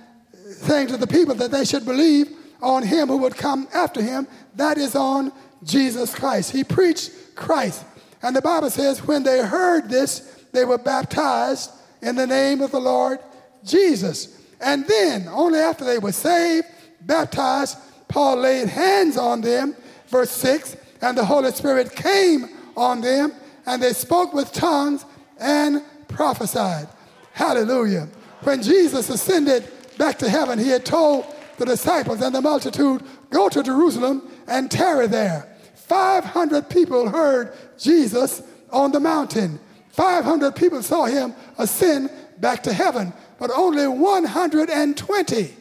saying 0.52 0.88
to 0.88 0.98
the 0.98 1.08
people 1.08 1.36
that 1.36 1.52
they 1.52 1.66
should 1.66 1.86
believe 1.86 2.30
on 2.62 2.84
him 2.84 3.10
who 3.10 3.18
would 3.18 3.36
come 3.36 3.68
after 3.74 4.02
him, 4.02 4.28
that 4.56 4.78
is 4.78 4.96
on 4.96 5.34
Jesus 5.64 6.16
Christ. 6.16 6.52
He 6.52 6.64
preached 6.64 7.12
Christ. 7.36 7.84
And 8.22 8.36
the 8.36 8.42
Bible 8.42 8.70
says, 8.70 9.06
when 9.06 9.24
they 9.24 9.40
heard 9.40 9.90
this, 9.90 10.20
they 10.54 10.64
were 10.64 10.78
baptized 10.78 11.72
in 12.02 12.16
the 12.16 12.28
name 12.28 12.62
of 12.62 12.72
the 12.72 12.80
Lord 12.80 13.20
Jesus. 13.66 14.38
And 14.62 14.88
then, 14.88 15.28
only 15.28 15.60
after 15.60 15.84
they 15.84 15.98
were 15.98 16.12
saved, 16.12 16.68
baptized, 17.02 17.78
Paul 18.08 18.38
laid 18.38 18.68
hands 18.68 19.18
on 19.18 19.42
them, 19.42 19.76
Verse 20.12 20.32
6 20.32 20.76
And 21.02 21.18
the 21.18 21.26
Holy 21.26 21.52
Spirit 21.52 21.96
came 21.96 22.50
on 22.78 23.02
them, 23.02 23.32
and 23.66 23.82
they 23.82 23.94
spoke 23.94 24.34
with 24.34 24.52
tongues 24.52 25.06
and 25.40 25.82
prophesied. 26.08 26.88
Hallelujah. 27.34 28.08
When 28.44 28.62
Jesus 28.62 29.10
ascended 29.10 29.68
back 29.98 30.20
to 30.20 30.30
heaven, 30.30 30.60
he 30.60 30.68
had 30.68 30.86
told 30.86 31.26
the 31.58 31.66
disciples 31.66 32.22
and 32.22 32.36
the 32.36 32.42
multitude, 32.42 33.02
Go 33.30 33.50
to 33.50 33.64
Jerusalem 33.64 34.30
and 34.48 34.70
tarry 34.70 35.08
there. 35.08 35.48
500 35.76 36.70
people 36.70 37.10
heard 37.10 37.54
Jesus 37.80 38.44
on 38.72 38.92
the 38.92 39.00
mountain. 39.00 39.60
500 39.90 40.56
people 40.56 40.84
saw 40.84 41.06
him 41.06 41.34
ascend 41.58 42.10
back 42.40 42.64
to 42.64 42.74
heaven, 42.74 43.14
but 43.40 43.52
only 43.52 43.88
120 43.88 45.54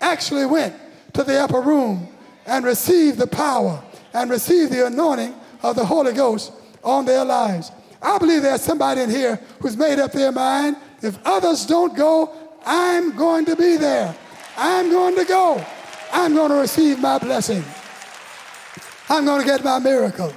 actually 0.00 0.46
went 0.46 0.74
to 1.12 1.24
the 1.24 1.40
upper 1.40 1.60
room 1.60 2.08
and 2.46 2.64
receive 2.64 3.16
the 3.16 3.26
power 3.26 3.82
and 4.14 4.30
receive 4.30 4.70
the 4.70 4.86
anointing 4.86 5.34
of 5.62 5.76
the 5.76 5.84
Holy 5.84 6.12
Ghost 6.12 6.52
on 6.82 7.04
their 7.04 7.24
lives. 7.24 7.70
I 8.00 8.18
believe 8.18 8.42
there's 8.42 8.62
somebody 8.62 9.02
in 9.02 9.10
here 9.10 9.40
who's 9.60 9.76
made 9.76 9.98
up 9.98 10.12
their 10.12 10.32
mind 10.32 10.76
if 11.02 11.18
others 11.24 11.66
don't 11.66 11.96
go, 11.96 12.32
I'm 12.64 13.16
going 13.16 13.44
to 13.46 13.56
be 13.56 13.76
there. 13.76 14.14
I'm 14.56 14.90
going 14.90 15.16
to 15.16 15.24
go. 15.24 15.64
I'm 16.12 16.34
going 16.34 16.50
to 16.50 16.56
receive 16.56 16.98
my 16.98 17.18
blessing. 17.18 17.64
I'm 19.08 19.24
going 19.24 19.40
to 19.40 19.46
get 19.46 19.64
my 19.64 19.78
miracle. 19.78 20.32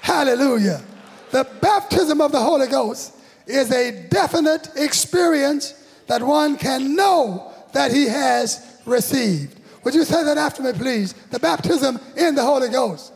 Hallelujah. 0.00 0.82
The 1.30 1.44
baptism 1.60 2.20
of 2.20 2.32
the 2.32 2.40
Holy 2.40 2.66
Ghost 2.66 3.14
is 3.46 3.70
a 3.70 4.08
definite 4.08 4.70
experience 4.76 5.74
that 6.06 6.22
one 6.22 6.56
can 6.56 6.94
know 6.94 7.52
that 7.72 7.92
he 7.92 8.06
has 8.06 8.80
received. 8.86 9.58
Would 9.86 9.94
you 9.94 10.04
say 10.04 10.24
that 10.24 10.36
after 10.36 10.64
me, 10.64 10.72
please? 10.72 11.12
The 11.30 11.38
baptism 11.38 12.00
in 12.16 12.34
the 12.34 12.42
Holy 12.42 12.70
Ghost 12.70 13.12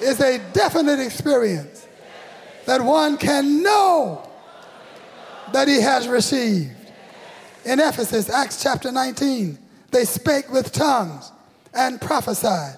is 0.00 0.20
a 0.20 0.38
definite 0.52 1.00
experience 1.00 1.84
that 2.64 2.80
one 2.80 3.18
can 3.18 3.60
know 3.60 4.22
that 5.52 5.66
he 5.66 5.80
has 5.80 6.06
received. 6.06 6.70
In 7.64 7.80
Ephesus, 7.80 8.30
Acts 8.30 8.62
chapter 8.62 8.92
19, 8.92 9.58
they 9.90 10.04
spake 10.04 10.48
with 10.48 10.70
tongues 10.70 11.32
and 11.74 12.00
prophesied. 12.00 12.76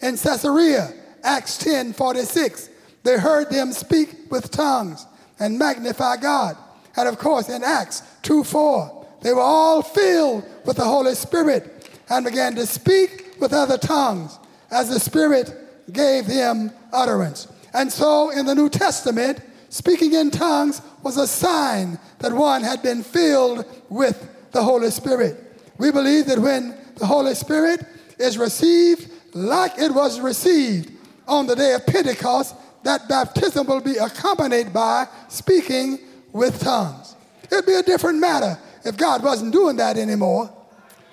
In 0.00 0.16
Caesarea, 0.16 0.92
Acts 1.24 1.58
10 1.58 1.94
46, 1.94 2.68
they 3.02 3.18
heard 3.18 3.50
them 3.50 3.72
speak 3.72 4.30
with 4.30 4.52
tongues 4.52 5.04
and 5.40 5.58
magnify 5.58 6.18
God. 6.18 6.56
And 6.96 7.08
of 7.08 7.18
course, 7.18 7.48
in 7.48 7.64
Acts 7.64 8.04
2 8.22 8.44
4, 8.44 9.06
they 9.22 9.32
were 9.32 9.40
all 9.40 9.82
filled 9.82 10.44
with 10.64 10.76
the 10.76 10.84
Holy 10.84 11.16
Spirit 11.16 11.78
and 12.10 12.24
began 12.24 12.54
to 12.56 12.66
speak 12.66 13.36
with 13.40 13.52
other 13.52 13.78
tongues 13.78 14.38
as 14.70 14.88
the 14.90 15.00
Spirit 15.00 15.54
gave 15.92 16.26
them 16.26 16.72
utterance. 16.92 17.48
And 17.72 17.90
so 17.90 18.30
in 18.30 18.46
the 18.46 18.54
New 18.54 18.68
Testament, 18.68 19.40
speaking 19.68 20.12
in 20.14 20.30
tongues 20.30 20.82
was 21.02 21.16
a 21.16 21.26
sign 21.26 21.98
that 22.18 22.32
one 22.32 22.62
had 22.62 22.82
been 22.82 23.02
filled 23.02 23.64
with 23.88 24.28
the 24.50 24.62
Holy 24.62 24.90
Spirit. 24.90 25.36
We 25.78 25.90
believe 25.90 26.26
that 26.26 26.38
when 26.38 26.76
the 26.96 27.06
Holy 27.06 27.34
Spirit 27.34 27.84
is 28.18 28.36
received 28.36 29.10
like 29.32 29.78
it 29.78 29.92
was 29.94 30.20
received 30.20 30.92
on 31.26 31.46
the 31.46 31.54
day 31.54 31.74
of 31.74 31.86
Pentecost, 31.86 32.56
that 32.82 33.08
baptism 33.08 33.66
will 33.66 33.80
be 33.80 33.96
accompanied 33.96 34.72
by 34.72 35.06
speaking 35.28 35.98
with 36.32 36.60
tongues. 36.60 37.14
It'd 37.50 37.66
be 37.66 37.74
a 37.74 37.82
different 37.82 38.18
matter 38.18 38.58
if 38.84 38.96
God 38.96 39.22
wasn't 39.22 39.52
doing 39.52 39.76
that 39.76 39.96
anymore. 39.96 40.50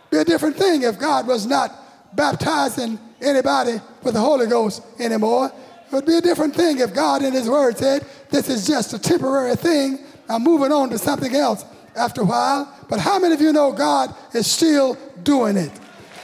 Be 0.09 0.17
a 0.17 0.25
different 0.25 0.55
thing 0.55 0.83
if 0.83 0.99
God 0.99 1.27
was 1.27 1.45
not 1.45 1.73
baptizing 2.15 2.99
anybody 3.21 3.79
with 4.03 4.13
the 4.13 4.19
Holy 4.19 4.47
Ghost 4.47 4.81
anymore. 4.99 5.51
It 5.87 5.91
would 5.93 6.05
be 6.05 6.15
a 6.15 6.21
different 6.21 6.55
thing 6.55 6.79
if 6.79 6.93
God 6.93 7.21
in 7.23 7.33
His 7.33 7.49
Word 7.49 7.77
said, 7.77 8.05
This 8.29 8.49
is 8.49 8.67
just 8.67 8.93
a 8.93 8.99
temporary 8.99 9.55
thing. 9.55 9.99
I'm 10.29 10.43
moving 10.43 10.71
on 10.71 10.89
to 10.89 10.97
something 10.97 11.33
else 11.35 11.63
after 11.95 12.21
a 12.21 12.25
while. 12.25 12.73
But 12.89 12.99
how 12.99 13.19
many 13.19 13.33
of 13.33 13.41
you 13.41 13.53
know 13.53 13.71
God 13.71 14.13
is 14.33 14.47
still 14.47 14.97
doing 15.23 15.57
it? 15.57 15.71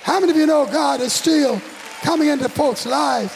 How 0.04 0.20
many 0.20 0.32
of 0.32 0.38
you 0.38 0.46
know 0.46 0.66
God 0.66 1.00
is 1.00 1.14
still 1.14 1.62
coming 2.02 2.28
into 2.28 2.50
folks' 2.50 2.86
lives, 2.86 3.34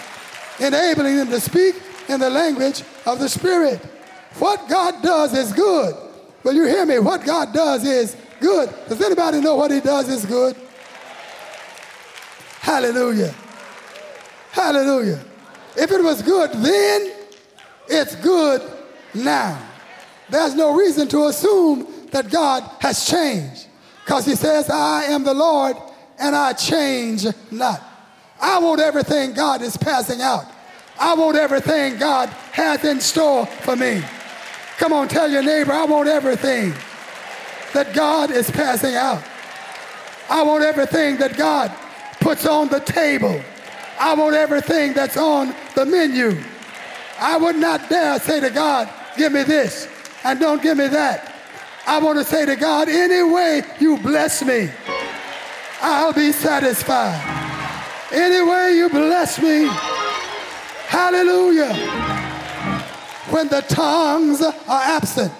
enabling 0.59 1.15
them 1.15 1.29
to 1.29 1.39
speak 1.39 1.75
in 2.09 2.19
the 2.19 2.29
language 2.29 2.83
of 3.05 3.19
the 3.19 3.29
Spirit? 3.29 3.79
What 4.39 4.67
God 4.69 5.01
does 5.01 5.33
is 5.33 5.53
good. 5.53 5.95
Will 6.47 6.53
you 6.53 6.63
hear 6.63 6.85
me? 6.85 6.97
What 6.99 7.25
God 7.25 7.53
does 7.53 7.83
is 7.83 8.15
good. 8.39 8.73
Does 8.87 9.01
anybody 9.01 9.41
know 9.41 9.55
what 9.55 9.69
He 9.69 9.81
does 9.81 10.07
is 10.07 10.25
good? 10.25 10.55
Hallelujah. 12.61 13.35
Hallelujah. 14.51 15.25
If 15.75 15.91
it 15.91 16.01
was 16.01 16.21
good 16.21 16.53
then, 16.53 17.11
it's 17.89 18.15
good 18.15 18.61
now. 19.13 19.61
There's 20.29 20.55
no 20.55 20.73
reason 20.73 21.09
to 21.09 21.25
assume 21.25 21.85
that 22.11 22.31
God 22.31 22.63
has 22.79 23.05
changed 23.05 23.67
because 24.05 24.25
He 24.25 24.35
says, 24.35 24.69
I 24.69 25.03
am 25.03 25.25
the 25.25 25.33
Lord 25.33 25.75
and 26.17 26.33
I 26.33 26.53
change 26.53 27.25
not. 27.51 27.83
I 28.39 28.59
want 28.59 28.79
everything 28.79 29.33
God 29.33 29.61
is 29.61 29.75
passing 29.75 30.21
out. 30.21 30.45
I 30.97 31.13
want 31.13 31.35
everything 31.35 31.97
God 31.97 32.29
has 32.29 32.85
in 32.85 33.01
store 33.01 33.45
for 33.45 33.75
me. 33.75 34.01
Come 34.77 34.93
on, 34.93 35.07
tell 35.07 35.29
your 35.29 35.41
neighbor, 35.41 35.73
I 35.73 35.85
want 35.85 36.07
everything 36.07 36.73
that 37.73 37.93
God 37.93 38.31
is 38.31 38.49
passing 38.51 38.95
out. 38.95 39.23
I 40.29 40.43
want 40.43 40.63
everything 40.63 41.17
that 41.17 41.35
God 41.35 41.71
puts 42.19 42.45
on 42.45 42.67
the 42.67 42.79
table. 42.79 43.41
I 43.99 44.13
want 44.13 44.35
everything 44.35 44.93
that's 44.93 45.17
on 45.17 45.55
the 45.75 45.85
menu. 45.85 46.37
I 47.19 47.37
would 47.37 47.55
not 47.55 47.89
dare 47.89 48.19
say 48.19 48.39
to 48.39 48.49
God, 48.51 48.89
give 49.17 49.31
me 49.31 49.43
this 49.43 49.87
and 50.23 50.39
don't 50.39 50.61
give 50.61 50.77
me 50.77 50.87
that. 50.87 51.33
I 51.87 51.99
want 51.99 52.19
to 52.19 52.25
say 52.25 52.45
to 52.45 52.55
God, 52.55 52.89
any 52.89 53.23
way 53.23 53.63
you 53.79 53.97
bless 53.97 54.43
me, 54.43 54.69
I'll 55.81 56.13
be 56.13 56.31
satisfied. 56.31 57.19
Any 58.11 58.47
way 58.47 58.75
you 58.75 58.89
bless 58.89 59.41
me, 59.41 59.67
hallelujah. 60.87 62.06
When 63.29 63.49
the 63.49 63.61
tongues 63.61 64.41
are 64.41 64.53
absent, 64.69 65.33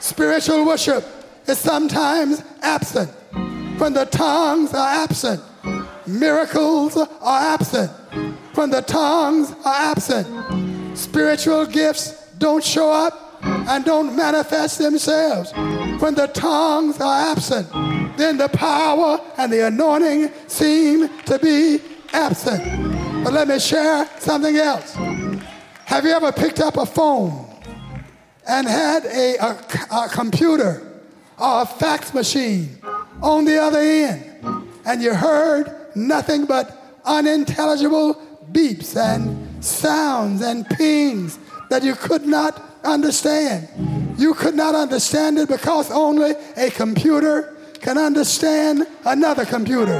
spiritual 0.00 0.66
worship 0.66 1.04
is 1.46 1.58
sometimes 1.58 2.42
absent. 2.62 3.10
When 3.78 3.92
the 3.92 4.06
tongues 4.06 4.74
are 4.74 5.04
absent, 5.04 5.40
miracles 6.06 6.96
are 6.96 7.40
absent. 7.54 7.90
When 8.54 8.70
the 8.70 8.82
tongues 8.82 9.52
are 9.64 9.92
absent, 9.92 10.98
spiritual 10.98 11.66
gifts 11.66 12.26
don't 12.38 12.62
show 12.64 12.90
up 12.90 13.38
and 13.42 13.84
don't 13.84 14.16
manifest 14.16 14.78
themselves. 14.78 15.52
When 16.02 16.14
the 16.14 16.26
tongues 16.26 17.00
are 17.00 17.32
absent, 17.32 17.68
then 18.18 18.36
the 18.36 18.48
power 18.48 19.20
and 19.38 19.52
the 19.52 19.66
anointing 19.66 20.30
seem 20.48 21.08
to 21.24 21.38
be 21.38 21.80
absent. 22.12 23.24
But 23.24 23.32
let 23.32 23.48
me 23.48 23.58
share 23.58 24.08
something 24.18 24.56
else. 24.56 24.96
Have 25.90 26.04
you 26.04 26.12
ever 26.12 26.30
picked 26.30 26.60
up 26.60 26.76
a 26.76 26.86
phone 26.86 27.52
and 28.48 28.68
had 28.68 29.04
a, 29.06 29.34
a, 29.38 30.04
a 30.04 30.08
computer 30.08 30.86
or 31.36 31.62
a 31.62 31.66
fax 31.66 32.14
machine 32.14 32.78
on 33.20 33.44
the 33.44 33.60
other 33.60 33.80
end 33.80 34.68
and 34.86 35.02
you 35.02 35.12
heard 35.12 35.88
nothing 35.96 36.46
but 36.46 36.94
unintelligible 37.04 38.14
beeps 38.52 38.96
and 38.96 39.64
sounds 39.64 40.42
and 40.42 40.64
pings 40.68 41.40
that 41.70 41.82
you 41.82 41.96
could 41.96 42.24
not 42.24 42.62
understand. 42.84 43.66
You 44.16 44.34
could 44.34 44.54
not 44.54 44.76
understand 44.76 45.38
it 45.38 45.48
because 45.48 45.90
only 45.90 46.34
a 46.56 46.70
computer 46.70 47.56
can 47.80 47.98
understand 47.98 48.86
another 49.04 49.44
computer. 49.44 49.98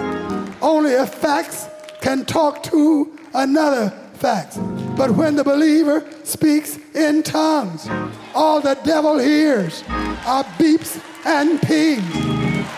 Only 0.62 0.94
a 0.94 1.04
fax 1.04 1.66
can 2.00 2.26
talk 2.26 2.62
to 2.62 3.18
another 3.34 3.90
fax. 4.14 4.56
But 5.00 5.12
when 5.12 5.34
the 5.34 5.44
believer 5.44 6.04
speaks 6.24 6.78
in 6.94 7.22
tongues, 7.22 7.88
all 8.34 8.60
the 8.60 8.74
devil 8.84 9.18
hears 9.18 9.82
are 9.88 10.44
beeps 10.60 11.00
and 11.24 11.58
pings. 11.62 12.04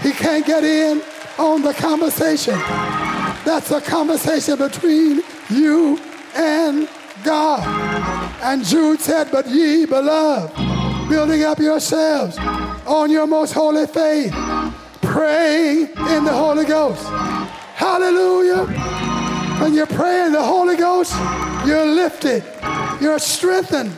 He 0.04 0.12
can't 0.12 0.46
get 0.46 0.62
in 0.62 1.02
on 1.36 1.62
the 1.62 1.74
conversation. 1.74 2.54
That's 3.44 3.72
a 3.72 3.80
conversation 3.80 4.56
between 4.56 5.22
you 5.50 5.98
and 6.36 6.88
God. 7.24 7.66
And 8.40 8.64
Jude 8.64 9.00
said, 9.00 9.32
But 9.32 9.48
ye, 9.48 9.84
beloved, 9.84 10.54
building 11.08 11.42
up 11.42 11.58
yourselves 11.58 12.38
on 12.86 13.10
your 13.10 13.26
most 13.26 13.52
holy 13.52 13.88
faith, 13.88 14.32
praying 15.00 15.88
in 15.88 16.24
the 16.24 16.32
Holy 16.32 16.66
Ghost. 16.66 17.04
Hallelujah. 17.74 19.21
When 19.62 19.74
you 19.74 19.86
pray 19.86 20.26
in 20.26 20.32
the 20.32 20.42
Holy 20.42 20.74
Ghost, 20.74 21.14
you're 21.64 21.86
lifted, 21.86 22.42
you're 23.00 23.20
strengthened. 23.20 23.92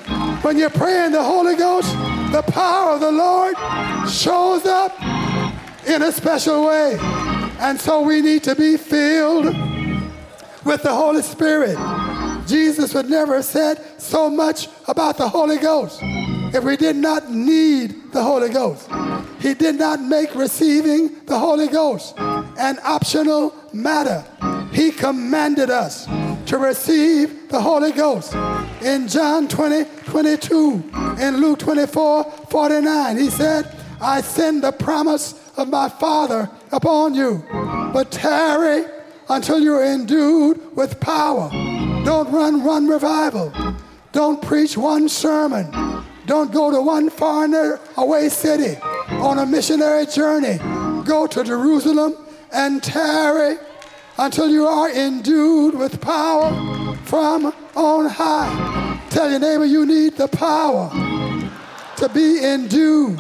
When 0.45 0.59
you 0.59 0.69
pray 0.69 1.07
in 1.07 1.13
the 1.13 1.23
Holy 1.23 1.57
Ghost, 1.57 1.91
the 2.33 2.45
power 2.49 2.91
of 2.91 3.01
the 3.01 3.11
Lord 3.11 3.57
shows 4.07 4.67
up 4.67 4.93
in 5.87 6.03
a 6.03 6.13
special 6.13 6.67
way. 6.67 6.99
And 7.61 7.81
so 7.81 8.03
we 8.03 8.21
need 8.21 8.43
to 8.45 8.55
be 8.55 8.77
filled 8.77 9.47
with 10.67 10.83
the 10.83 10.93
Holy 10.93 11.23
Spirit. 11.23 11.79
Jesus 12.47 12.93
would 12.93 13.09
never 13.09 13.37
have 13.37 13.47
said 13.47 13.83
so 13.99 14.29
much 14.29 14.69
about 14.87 15.17
the 15.17 15.31
Holy 15.31 15.57
Ghost 15.57 15.99
if 16.03 16.63
we 16.63 16.77
did 16.77 16.97
not 16.97 17.31
need 17.31 18.13
the 18.13 18.23
Holy 18.23 18.51
Ghost. 18.51 18.91
He 19.41 19.55
did 19.55 19.77
not 19.77 20.03
make 20.03 20.35
receiving 20.35 21.25
the 21.25 21.39
Holy 21.39 21.69
Ghost 21.69 22.19
an 22.19 22.79
optional 22.85 23.55
matter. 23.73 24.23
He 24.75 24.91
commanded 24.91 25.71
us 25.71 26.07
to 26.47 26.59
receive 26.59 27.49
the 27.49 27.61
Holy 27.61 27.93
Ghost. 27.93 28.35
In 28.83 29.07
John 29.07 29.47
20, 29.47 29.85
22, 30.07 30.91
in 31.21 31.37
Luke 31.37 31.61
24, 31.61 32.25
49, 32.51 33.17
he 33.17 33.31
said, 33.31 33.73
I 34.01 34.21
send 34.21 34.65
the 34.65 34.73
promise 34.73 35.41
of 35.57 35.69
my 35.69 35.89
Father 35.89 36.51
upon 36.73 37.15
you, 37.15 37.45
but 37.93 38.11
tarry 38.11 38.85
until 39.29 39.61
you're 39.61 39.85
endued 39.85 40.77
with 40.77 40.99
power. 40.99 41.49
Don't 42.05 42.31
run 42.33 42.65
one 42.65 42.89
revival. 42.89 43.53
Don't 44.13 44.43
preach 44.43 44.77
one 44.77 45.09
sermon. 45.09 45.71
Don't 46.27 46.53
go 46.53 46.71
to 46.71 46.81
one 46.81 47.11
far 47.11 47.81
away 47.97 48.29
city 48.29 48.77
on 49.09 49.39
a 49.39 49.47
missionary 49.47 50.07
journey. 50.07 50.59
Go 51.05 51.27
to 51.29 51.45
Jerusalem 51.45 52.17
and 52.53 52.83
tarry 52.83 53.57
until 54.19 54.49
you 54.49 54.67
are 54.67 54.91
endued 54.91 55.75
with 55.75 56.01
power 56.01 56.97
from 57.05 57.53
on 57.75 58.09
high. 58.09 59.01
Tell 59.11 59.31
your 59.31 59.41
neighbor 59.41 59.65
you 59.65 59.87
need 59.87 60.17
the 60.17 60.29
power 60.29 60.91
to 61.97 62.09
be 62.09 62.45
endued. 62.45 63.19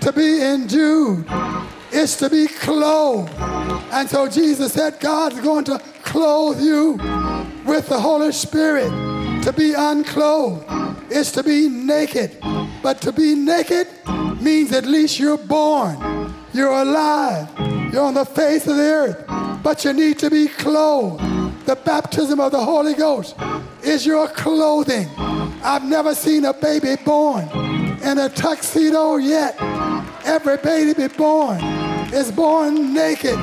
To 0.00 0.12
be 0.14 0.40
endued 0.42 1.26
is 1.92 2.16
to 2.16 2.30
be 2.30 2.46
clothed. 2.46 3.32
And 3.92 4.08
so 4.08 4.28
Jesus 4.28 4.72
said, 4.72 5.00
God's 5.00 5.40
going 5.40 5.64
to 5.64 5.78
clothe 6.02 6.60
you 6.60 6.92
with 7.64 7.88
the 7.88 7.98
Holy 8.00 8.32
Spirit. 8.32 8.90
To 9.42 9.52
be 9.52 9.74
unclothed 9.74 11.12
is 11.12 11.32
to 11.32 11.42
be 11.42 11.68
naked. 11.68 12.38
But 12.82 13.00
to 13.02 13.12
be 13.12 13.34
naked 13.34 13.88
means 14.40 14.72
at 14.72 14.86
least 14.86 15.18
you're 15.18 15.38
born, 15.38 16.32
you're 16.52 16.72
alive, 16.72 17.48
you're 17.92 18.04
on 18.04 18.14
the 18.14 18.24
face 18.24 18.66
of 18.66 18.76
the 18.76 18.82
earth, 18.82 19.62
but 19.62 19.84
you 19.84 19.92
need 19.92 20.18
to 20.20 20.30
be 20.30 20.48
clothed. 20.48 21.22
The 21.66 21.76
baptism 21.76 22.40
of 22.40 22.52
the 22.52 22.64
Holy 22.64 22.94
Ghost 22.94 23.36
is 23.82 24.06
your 24.06 24.28
clothing. 24.28 25.08
I've 25.62 25.84
never 25.84 26.14
seen 26.14 26.44
a 26.44 26.52
baby 26.52 26.96
born 27.04 27.48
in 28.02 28.18
a 28.18 28.28
tuxedo 28.28 29.16
yet. 29.16 29.56
Every 30.24 30.56
baby 30.58 31.08
born 31.08 31.60
is 32.12 32.30
born 32.30 32.94
naked. 32.94 33.38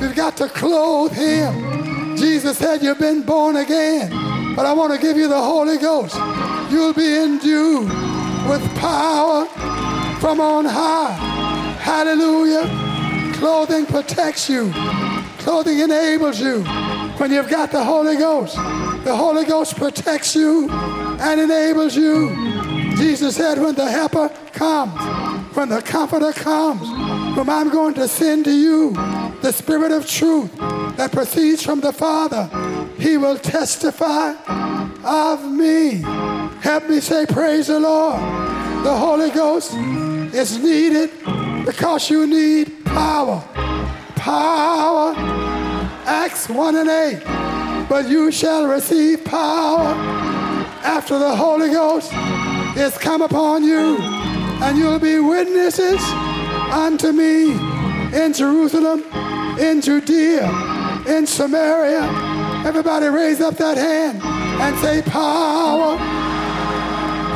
You've 0.00 0.16
got 0.16 0.36
to 0.38 0.48
clothe 0.48 1.12
him. 1.12 2.16
Jesus 2.16 2.58
said, 2.58 2.82
You've 2.82 2.98
been 2.98 3.22
born 3.22 3.56
again, 3.56 4.10
but 4.56 4.66
I 4.66 4.72
want 4.72 4.92
to 4.92 4.98
give 5.00 5.16
you 5.16 5.28
the 5.28 5.40
Holy 5.40 5.78
Ghost. 5.78 6.16
You'll 6.70 6.92
be 6.92 7.16
endued 7.16 7.88
with 8.48 8.62
power 8.78 9.46
from 10.20 10.40
on 10.40 10.64
high. 10.64 11.12
Hallelujah. 11.80 12.87
Clothing 13.38 13.86
protects 13.86 14.50
you, 14.50 14.72
clothing 15.38 15.78
enables 15.78 16.40
you. 16.40 16.64
When 17.18 17.30
you've 17.30 17.48
got 17.48 17.70
the 17.70 17.84
Holy 17.84 18.16
Ghost, 18.16 18.56
the 19.04 19.14
Holy 19.14 19.44
Ghost 19.44 19.76
protects 19.76 20.34
you 20.34 20.68
and 20.68 21.40
enables 21.40 21.94
you. 21.94 22.30
Jesus 22.96 23.36
said, 23.36 23.60
When 23.60 23.76
the 23.76 23.88
helper 23.88 24.28
comes, 24.52 25.56
when 25.56 25.68
the 25.68 25.80
comforter 25.80 26.32
comes, 26.32 26.80
whom 27.36 27.48
I'm 27.48 27.68
going 27.68 27.94
to 27.94 28.08
send 28.08 28.44
to 28.46 28.50
you, 28.50 28.92
the 29.40 29.52
Spirit 29.52 29.92
of 29.92 30.04
truth 30.04 30.52
that 30.96 31.12
proceeds 31.12 31.62
from 31.62 31.78
the 31.80 31.92
Father, 31.92 32.50
he 32.98 33.16
will 33.18 33.38
testify 33.38 34.34
of 35.04 35.48
me. 35.48 36.02
Help 36.60 36.88
me 36.88 36.98
say, 36.98 37.24
Praise 37.24 37.68
the 37.68 37.78
Lord. 37.78 38.20
The 38.84 38.96
Holy 38.96 39.30
Ghost 39.30 39.74
is 40.34 40.58
needed 40.58 41.10
because 41.64 42.10
you 42.10 42.26
need 42.26 42.77
power. 42.88 43.42
Power. 44.16 45.14
Acts 46.06 46.48
1 46.48 46.76
and 46.76 46.88
8. 46.88 47.88
But 47.88 48.08
you 48.08 48.30
shall 48.30 48.66
receive 48.66 49.24
power 49.24 49.94
after 50.84 51.18
the 51.18 51.34
Holy 51.34 51.70
Ghost 51.70 52.12
is 52.76 52.96
come 52.98 53.22
upon 53.22 53.64
you, 53.64 53.98
and 54.62 54.78
you'll 54.78 54.98
be 54.98 55.18
witnesses 55.18 56.00
unto 56.70 57.12
me 57.12 57.52
in 58.12 58.32
Jerusalem, 58.32 59.02
in 59.58 59.80
Judea, 59.80 60.46
in 61.06 61.26
Samaria. 61.26 62.02
Everybody 62.66 63.06
raise 63.06 63.40
up 63.40 63.56
that 63.56 63.76
hand 63.76 64.22
and 64.22 64.78
say, 64.78 65.02
Power, 65.02 65.96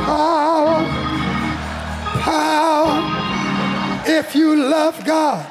power, 0.05 0.85
power. 2.21 2.92
If 4.05 4.35
you 4.35 4.55
love 4.55 5.03
God, 5.05 5.45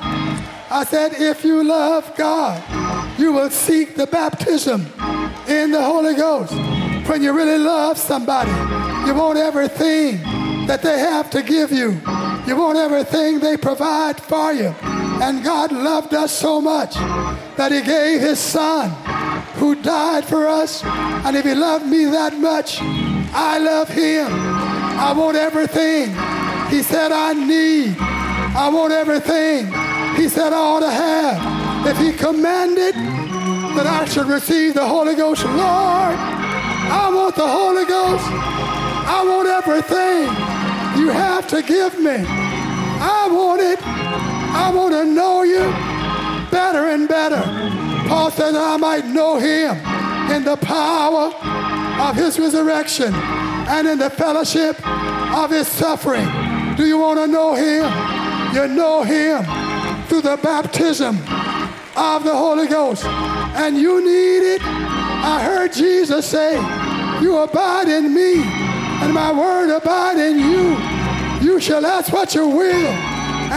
I 0.70 0.84
said, 0.84 1.14
if 1.14 1.44
you 1.44 1.64
love 1.64 2.14
God, 2.16 2.62
you 3.18 3.32
will 3.32 3.50
seek 3.50 3.96
the 3.96 4.06
baptism 4.06 4.86
in 5.48 5.70
the 5.70 5.82
Holy 5.82 6.14
Ghost. 6.14 6.54
When 7.08 7.22
you 7.22 7.32
really 7.32 7.58
love 7.58 7.98
somebody, 7.98 8.50
you 9.06 9.14
want 9.14 9.38
everything 9.38 10.18
that 10.66 10.82
they 10.82 10.98
have 10.98 11.30
to 11.30 11.42
give 11.42 11.72
you. 11.72 12.00
You 12.46 12.56
want 12.56 12.78
everything 12.78 13.38
they 13.40 13.56
provide 13.56 14.20
for 14.20 14.52
you. 14.52 14.74
And 15.22 15.44
God 15.44 15.72
loved 15.72 16.14
us 16.14 16.32
so 16.32 16.60
much 16.60 16.94
that 17.56 17.72
He 17.72 17.80
gave 17.80 18.20
His 18.20 18.38
Son 18.38 18.90
who 19.54 19.74
died 19.76 20.24
for 20.24 20.46
us. 20.48 20.84
And 20.84 21.36
if 21.36 21.44
He 21.44 21.54
loved 21.54 21.86
me 21.86 22.04
that 22.06 22.36
much, 22.38 22.78
I 22.82 23.58
love 23.58 23.88
Him. 23.88 24.26
I 24.30 25.12
want 25.12 25.36
everything 25.36 26.10
He 26.68 26.82
said 26.82 27.12
I 27.12 27.32
need. 27.32 28.11
I 28.54 28.68
want 28.68 28.92
everything 28.92 29.66
He 30.16 30.28
said 30.28 30.52
I 30.52 30.56
ought 30.56 30.80
to 30.80 30.90
have. 30.90 31.86
If 31.86 31.98
He 31.98 32.12
commanded 32.12 32.94
that 33.76 33.86
I 33.86 34.04
should 34.04 34.26
receive 34.26 34.74
the 34.74 34.86
Holy 34.86 35.14
Ghost, 35.14 35.44
Lord, 35.44 36.16
I 36.92 37.10
want 37.12 37.34
the 37.34 37.48
Holy 37.48 37.84
Ghost. 37.86 38.24
I 38.28 39.24
want 39.24 39.48
everything 39.48 40.28
you 41.00 41.10
have 41.10 41.48
to 41.48 41.62
give 41.62 41.98
me. 41.98 42.24
I 42.26 43.28
want 43.30 43.62
it. 43.62 43.78
I 43.82 44.70
want 44.74 44.92
to 44.92 45.04
know 45.04 45.42
you 45.42 45.64
better 46.50 46.88
and 46.88 47.08
better. 47.08 47.42
Paul 48.08 48.30
said 48.30 48.54
I 48.54 48.76
might 48.76 49.06
know 49.06 49.38
him 49.38 49.76
in 50.30 50.44
the 50.44 50.56
power 50.58 51.32
of 52.02 52.14
his 52.14 52.38
resurrection 52.38 53.14
and 53.14 53.88
in 53.88 53.98
the 53.98 54.10
fellowship 54.10 54.76
of 55.34 55.50
his 55.50 55.66
suffering. 55.66 56.28
Do 56.76 56.86
you 56.86 56.98
want 56.98 57.18
to 57.20 57.26
know 57.26 57.54
him? 57.54 58.11
You 58.52 58.68
know 58.68 59.02
him 59.02 59.44
through 60.08 60.22
the 60.22 60.38
baptism 60.42 61.16
of 61.96 62.22
the 62.22 62.34
Holy 62.34 62.66
Ghost. 62.66 63.04
And 63.04 63.78
you 63.78 64.04
need 64.04 64.54
it. 64.56 64.62
I 64.62 65.42
heard 65.42 65.72
Jesus 65.72 66.26
say, 66.26 66.54
You 67.22 67.38
abide 67.38 67.88
in 67.88 68.12
me, 68.14 68.42
and 68.42 69.14
my 69.14 69.32
word 69.32 69.74
abide 69.74 70.18
in 70.18 70.38
you. 70.38 70.76
You 71.46 71.60
shall 71.60 71.86
ask 71.86 72.12
what 72.12 72.34
you 72.34 72.46
will, 72.46 72.92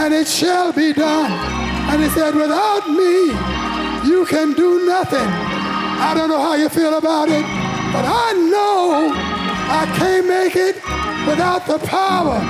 and 0.00 0.14
it 0.14 0.26
shall 0.26 0.72
be 0.72 0.94
done. 0.94 1.30
And 1.90 2.02
he 2.02 2.08
said, 2.08 2.34
Without 2.34 2.88
me, 2.88 4.08
you 4.08 4.24
can 4.26 4.54
do 4.54 4.86
nothing. 4.86 5.28
I 5.28 6.14
don't 6.14 6.30
know 6.30 6.40
how 6.40 6.54
you 6.54 6.70
feel 6.70 6.96
about 6.96 7.28
it, 7.28 7.44
but 7.92 8.04
I 8.06 8.32
know 8.50 9.12
I 9.68 9.84
can't 9.98 10.26
make 10.26 10.56
it 10.56 10.76
without 11.26 11.66
the 11.66 11.78
power. 11.86 12.40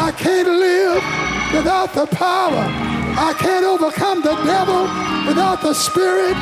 I 0.00 0.12
can't 0.16 0.48
live 0.48 1.17
without 1.52 1.94
the 1.94 2.06
power. 2.06 2.64
I 3.20 3.34
can't 3.38 3.64
overcome 3.64 4.22
the 4.22 4.36
devil 4.44 4.82
without 5.26 5.60
the 5.62 5.74
Spirit 5.74 6.36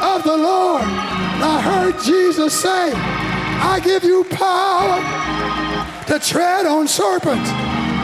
of 0.00 0.22
the 0.24 0.36
Lord. 0.36 0.82
I 0.82 1.60
heard 1.62 2.02
Jesus 2.02 2.60
say, 2.60 2.92
I 2.92 3.80
give 3.82 4.04
you 4.04 4.24
power 4.24 5.00
to 6.06 6.18
tread 6.18 6.66
on 6.66 6.88
serpents 6.88 7.50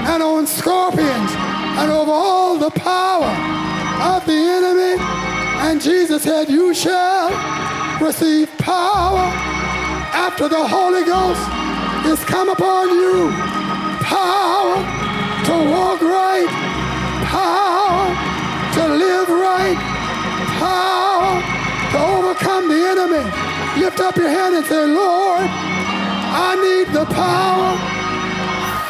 and 0.09 0.23
on 0.23 0.47
scorpions 0.47 1.33
and 1.79 1.91
over 1.91 2.11
all 2.11 2.57
the 2.59 2.71
power 2.71 3.33
of 4.15 4.25
the 4.27 4.33
enemy. 4.33 5.03
And 5.67 5.81
Jesus 5.81 6.23
said, 6.23 6.49
You 6.49 6.75
shall 6.75 7.31
receive 8.01 8.49
power 8.59 9.27
after 10.15 10.49
the 10.49 10.67
Holy 10.67 11.05
Ghost 11.05 11.67
is 12.07 12.25
come 12.25 12.49
upon 12.49 12.89
you. 12.89 13.31
Power 14.03 14.96
to 15.47 15.53
walk 15.53 16.01
right, 16.03 16.51
power 17.31 18.03
to 18.75 18.83
live 18.99 19.29
right, 19.29 19.79
power 20.59 21.39
to 21.93 21.99
overcome 22.15 22.69
the 22.69 22.83
enemy. 22.93 23.23
Lift 23.81 24.01
up 24.01 24.17
your 24.17 24.29
hand 24.29 24.57
and 24.57 24.67
say, 24.67 24.85
Lord, 24.85 25.47
I 25.47 26.51
need 26.67 26.89
the 26.93 27.07
power. 27.15 27.71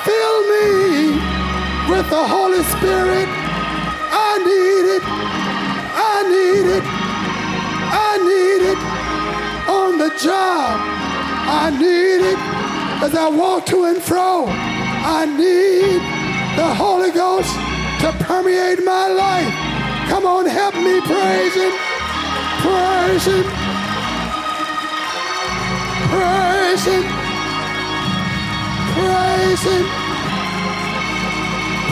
Fill 0.09 0.39
me 0.55 1.21
with 1.93 2.09
the 2.09 2.25
Holy 2.25 2.63
Spirit. 2.73 3.29
I 4.17 4.33
need 4.49 4.87
it. 4.97 5.03
I 6.13 6.17
need 6.35 6.67
it. 6.79 6.85
I 8.09 8.13
need 8.31 8.63
it. 8.73 8.81
On 9.69 9.99
the 9.99 10.09
job. 10.17 10.81
I 11.49 11.69
need 11.71 12.23
it 12.33 12.39
as 13.05 13.15
I 13.15 13.29
walk 13.29 13.67
to 13.67 13.85
and 13.85 14.01
fro. 14.03 14.47
I 14.49 15.27
need 15.27 16.16
the 16.57 16.75
Holy 16.75 17.11
Ghost 17.11 17.53
to 18.01 18.13
permeate 18.25 18.83
my 18.83 19.09
life. 19.09 19.53
Come 20.09 20.25
on, 20.25 20.47
help 20.47 20.75
me 20.75 21.01
praise 21.03 21.55
Him. 21.55 21.73
Praise 22.65 23.27
Him. 23.27 23.45
Praise 26.13 26.85
Him. 26.87 27.05
Praise 28.97 29.63
Him. 29.69 29.87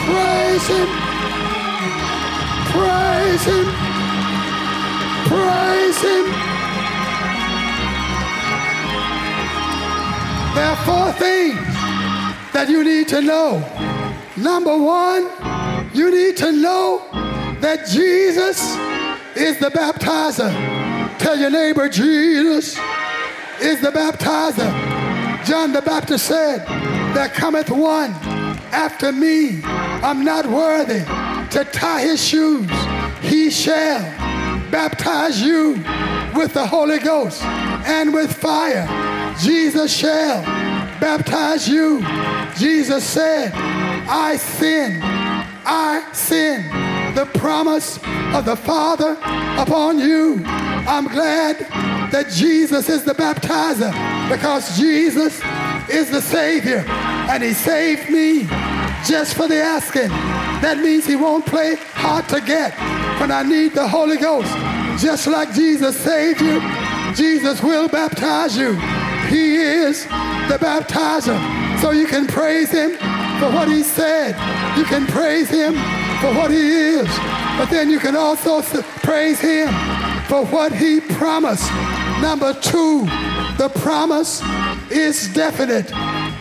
Praise 0.07 0.67
Him. 0.67 0.87
Praise 2.73 3.45
Him. 3.45 3.67
Praise 5.29 6.01
Him. 6.01 6.25
There 10.55 10.69
are 10.73 10.81
four 10.89 11.11
things 11.13 11.59
that 12.53 12.67
you 12.69 12.83
need 12.83 13.07
to 13.09 13.21
know. 13.21 13.84
Number 14.37 14.77
one, 14.77 15.29
you 15.93 16.11
need 16.11 16.37
to 16.37 16.51
know 16.51 17.07
that 17.61 17.87
Jesus 17.87 18.75
is 19.35 19.57
the 19.59 19.69
baptizer. 19.69 20.51
Tell 21.19 21.37
your 21.37 21.49
neighbor, 21.49 21.87
Jesus 21.87 22.77
is 23.61 23.81
the 23.81 23.91
baptizer. 23.91 24.95
John 25.45 25.71
the 25.71 25.81
Baptist 25.81 26.25
said, 26.25 26.65
There 27.13 27.29
cometh 27.29 27.69
one 27.69 28.11
after 28.71 29.11
me. 29.11 29.61
I'm 29.63 30.25
not 30.25 30.47
worthy 30.47 30.99
to 31.51 31.63
tie 31.71 32.01
his 32.01 32.23
shoes. 32.23 32.69
He 33.21 33.49
shall 33.49 34.01
baptize 34.71 35.41
you 35.41 35.73
with 36.35 36.53
the 36.53 36.65
Holy 36.65 36.99
Ghost 36.99 37.43
and 37.43 38.13
with 38.13 38.35
fire. 38.35 38.85
Jesus 39.39 39.95
shall 39.95 40.43
baptize 40.99 41.69
you. 41.69 42.03
Jesus 42.57 43.03
said, 43.03 43.53
I 44.07 44.37
sin, 44.37 44.99
I 45.03 46.07
sin 46.13 46.63
the 47.15 47.25
promise 47.39 47.97
of 48.33 48.45
the 48.45 48.55
Father 48.55 49.17
upon 49.57 49.99
you. 49.99 50.43
I'm 50.45 51.07
glad 51.07 51.57
that 52.11 52.29
Jesus 52.29 52.89
is 52.89 53.03
the 53.03 53.13
baptizer 53.13 53.91
because 54.29 54.77
Jesus 54.77 55.41
is 55.89 56.11
the 56.11 56.21
Savior 56.21 56.83
and 57.29 57.41
He 57.41 57.53
saved 57.53 58.09
me 58.09 58.43
just 59.05 59.35
for 59.35 59.47
the 59.47 59.61
asking. 59.61 60.09
That 60.61 60.77
means 60.79 61.05
He 61.05 61.15
won't 61.15 61.45
play 61.45 61.75
hard 61.93 62.27
to 62.29 62.41
get 62.41 62.73
when 63.19 63.31
I 63.31 63.43
need 63.43 63.73
the 63.73 63.87
Holy 63.87 64.17
Ghost. 64.17 64.53
Just 65.01 65.27
like 65.27 65.53
Jesus 65.53 65.97
saved 65.97 66.41
you, 66.41 66.61
Jesus 67.15 67.63
will 67.63 67.87
baptize 67.87 68.57
you. 68.57 68.73
He 69.29 69.55
is 69.55 70.03
the 70.03 70.57
baptizer. 70.59 71.39
So 71.81 71.91
you 71.91 72.07
can 72.07 72.27
praise 72.27 72.71
him 72.71 72.97
for 73.39 73.49
what 73.51 73.67
he 73.67 73.83
said. 73.83 74.35
You 74.77 74.85
can 74.85 75.05
praise 75.07 75.49
him 75.49 75.73
for 76.21 76.33
what 76.33 76.51
he 76.51 76.57
is. 76.57 77.07
But 77.57 77.69
then 77.69 77.89
you 77.89 77.99
can 77.99 78.15
also 78.15 78.61
praise 79.03 79.39
him 79.39 79.69
for 80.27 80.45
what 80.45 80.73
he 80.73 80.99
promised. 80.99 81.71
Number 82.21 82.53
two, 82.53 83.05
the 83.57 83.71
promise 83.75 84.41
is 84.89 85.33
definite. 85.33 85.87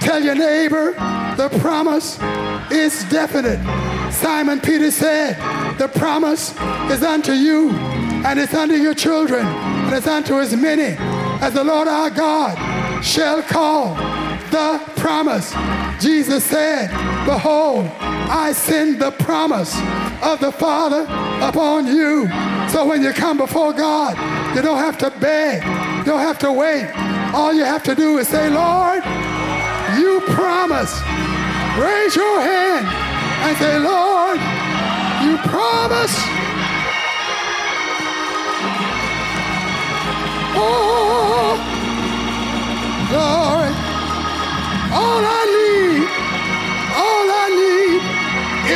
Tell 0.00 0.22
your 0.22 0.34
neighbor, 0.34 0.92
the 1.36 1.48
promise 1.60 2.18
is 2.70 3.04
definite. 3.10 3.60
Simon 4.12 4.60
Peter 4.60 4.90
said, 4.90 5.36
the 5.78 5.88
promise 5.88 6.52
is 6.90 7.02
unto 7.02 7.32
you 7.32 7.70
and 7.70 8.38
it's 8.38 8.54
unto 8.54 8.74
your 8.74 8.94
children 8.94 9.44
and 9.44 9.94
it's 9.94 10.06
unto 10.06 10.38
as 10.38 10.54
many 10.56 10.96
as 11.40 11.54
the 11.54 11.64
Lord 11.64 11.88
our 11.88 12.10
God 12.10 12.56
shall 13.04 13.42
call 13.42 13.94
the 14.50 14.80
promise. 14.96 15.52
Jesus 16.00 16.44
said, 16.44 16.90
Behold, 17.24 17.86
I 18.00 18.52
send 18.52 19.00
the 19.00 19.10
promise 19.10 19.74
of 20.22 20.40
the 20.40 20.52
Father 20.52 21.02
upon 21.46 21.86
you. 21.86 22.28
So 22.70 22.86
when 22.86 23.02
you 23.02 23.12
come 23.12 23.38
before 23.38 23.72
God, 23.72 24.16
you 24.54 24.62
don't 24.62 24.78
have 24.78 24.98
to 24.98 25.10
beg, 25.20 25.62
you 25.98 26.04
don't 26.04 26.20
have 26.20 26.38
to 26.40 26.52
wait. 26.52 26.90
All 27.34 27.52
you 27.52 27.64
have 27.64 27.82
to 27.84 27.94
do 27.94 28.18
is 28.18 28.28
say, 28.28 28.50
Lord, 28.50 29.02
you 29.98 30.20
promise. 30.34 30.92
Raise 31.78 32.14
your 32.14 32.40
hand 32.40 32.86
and 32.86 33.56
say, 33.58 33.78
Lord, 33.78 34.38
you 35.24 35.36
promise. 35.48 36.14
Oh, 40.56 41.58
glory. 43.10 43.72
All 44.94 45.22
I 45.26 45.42
need, 45.50 45.63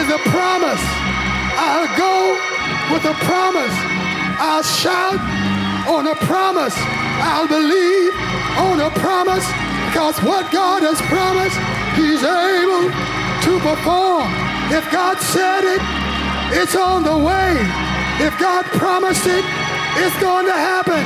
is 0.08 0.14
a 0.14 0.30
promise. 0.30 0.80
I'll 1.60 1.90
go 1.98 2.32
with 2.92 3.04
a 3.04 3.14
promise. 3.28 3.76
I'll 4.40 4.62
shout 4.62 5.20
on 5.88 6.06
a 6.06 6.14
promise. 6.24 6.74
I'll 7.20 7.48
believe 7.48 8.12
on 8.56 8.80
a 8.80 8.90
promise 9.00 9.44
because 9.88 10.16
what 10.22 10.50
God 10.52 10.82
has 10.82 11.00
promised, 11.12 11.58
He's 12.00 12.24
able 12.24 12.88
to 12.88 13.52
perform. 13.60 14.28
If 14.72 14.88
God 14.90 15.20
said 15.20 15.64
it, 15.64 15.82
it's 16.56 16.76
on 16.76 17.02
the 17.02 17.18
way. 17.18 17.52
If 18.24 18.38
God 18.38 18.64
promised 18.80 19.26
it, 19.26 19.44
it's 20.00 20.18
going 20.20 20.46
to 20.46 20.56
happen. 20.56 21.04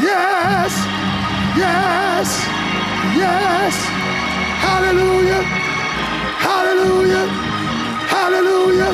Yes, 0.00 0.72
yes, 1.58 2.28
yes. 3.12 3.74
Hallelujah, 4.62 5.42
hallelujah, 6.38 7.41
hallelujah, 8.22 8.92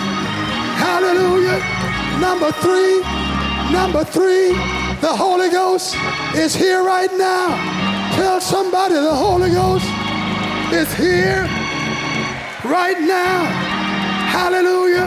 hallelujah. 0.81 1.61
Number 2.19 2.51
three, 2.65 3.03
number 3.71 4.03
three, 4.03 4.53
the 5.05 5.15
Holy 5.15 5.51
Ghost 5.51 5.97
is 6.35 6.55
here 6.55 6.83
right 6.83 7.13
now. 7.13 7.49
Tell 8.17 8.41
somebody 8.41 8.95
the 8.95 9.15
Holy 9.15 9.51
Ghost 9.51 9.85
is 10.73 10.91
here 10.95 11.43
right 12.65 12.99
now. 13.01 13.45
Hallelujah. 14.33 15.07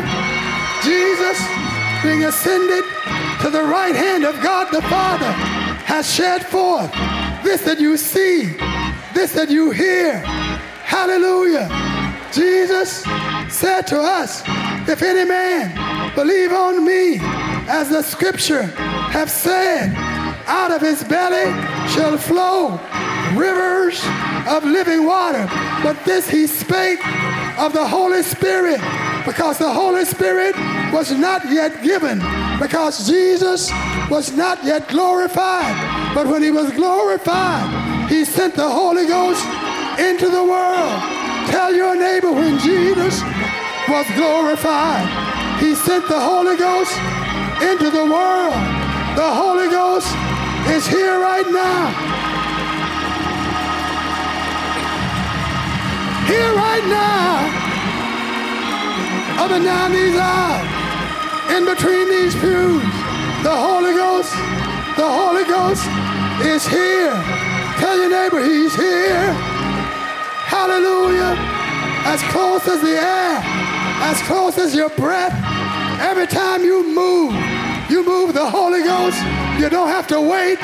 Jesus 0.86 1.38
being 2.04 2.24
ascended 2.26 2.84
to 3.42 3.50
the 3.50 3.64
right 3.64 3.96
hand 3.96 4.24
of 4.24 4.40
God 4.44 4.72
the 4.72 4.84
Father 4.84 5.32
has 5.90 6.14
shed 6.14 6.46
forth 6.46 6.92
this 7.44 7.64
that 7.64 7.80
you 7.80 7.98
see, 7.98 8.56
this 9.16 9.34
that 9.34 9.50
you 9.50 9.72
hear. 9.72 10.20
Hallelujah. 10.86 11.68
Jesus 12.32 13.04
said 13.52 13.88
to 13.88 14.00
us, 14.02 14.42
if 14.88 15.02
any 15.02 15.28
man 15.28 16.16
believe 16.16 16.52
on 16.52 16.86
me, 16.86 17.20
as 17.70 17.90
the 17.90 18.02
scripture 18.02 18.64
have 18.64 19.30
said, 19.30 19.94
out 20.48 20.72
of 20.72 20.82
his 20.82 21.04
belly 21.04 21.52
shall 21.90 22.18
flow 22.18 22.80
rivers 23.36 24.02
of 24.48 24.64
living 24.64 25.06
water. 25.06 25.48
But 25.84 26.04
this 26.04 26.30
he 26.30 26.48
spake 26.48 27.06
of 27.58 27.74
the 27.74 27.86
Holy 27.86 28.24
Spirit, 28.24 28.80
because 29.26 29.58
the 29.58 29.72
Holy 29.72 30.06
Spirit 30.06 30.56
was 30.92 31.12
not 31.12 31.50
yet 31.52 31.84
given, 31.84 32.20
because 32.60 33.08
Jesus 33.08 33.70
was 34.10 34.36
not 34.36 34.64
yet 34.64 34.88
glorified. 34.90 36.14
But 36.16 36.28
when 36.28 36.42
he 36.42 36.52
was 36.52 36.72
glorified, 36.72 38.10
he 38.10 38.26
sent 38.26 38.56
the 38.56 38.70
Holy 38.70 39.06
Ghost 39.08 39.46
into 40.00 40.30
the 40.30 40.44
world. 40.44 41.02
Tell 41.50 41.74
your 41.74 41.96
neighbor 41.96 42.32
when 42.32 42.58
Jesus 42.60 43.21
was 43.92 44.08
glorified, 44.15 45.04
he 45.60 45.75
sent 45.75 46.08
the 46.08 46.17
Holy 46.17 46.56
Ghost 46.56 46.96
into 47.62 47.92
the 47.92 48.06
world. 48.06 48.56
The 49.19 49.29
Holy 49.35 49.67
Ghost 49.67 50.08
is 50.71 50.87
here 50.87 51.19
right 51.19 51.46
now. 51.46 51.92
Here 56.25 56.54
right 56.56 56.85
now, 56.87 57.35
up 59.44 59.52
and 59.52 59.65
down 59.65 59.92
these 59.92 60.15
aisles, 60.15 60.71
in 61.52 61.65
between 61.65 62.08
these 62.08 62.33
pews, 62.35 62.81
the 63.44 63.52
Holy 63.52 63.92
Ghost, 63.92 64.31
the 64.96 65.04
Holy 65.19 65.44
Ghost 65.44 65.83
is 66.48 66.65
here. 66.65 67.12
Tell 67.83 67.98
your 67.98 68.10
neighbor 68.10 68.42
he's 68.42 68.73
here. 68.73 69.33
Hallelujah. 70.48 71.35
As 72.04 72.21
close 72.31 72.67
as 72.67 72.81
the 72.81 72.98
air, 72.98 73.61
as 74.02 74.21
close 74.23 74.58
as 74.58 74.75
your 74.75 74.89
breath. 74.89 75.33
Every 76.02 76.27
time 76.27 76.63
you 76.63 76.83
move, 76.93 77.33
you 77.89 78.04
move 78.06 78.33
the 78.33 78.49
Holy 78.49 78.83
Ghost. 78.83 79.21
You 79.60 79.69
don't 79.69 79.89
have 79.89 80.08
to 80.08 80.19
wait 80.19 80.58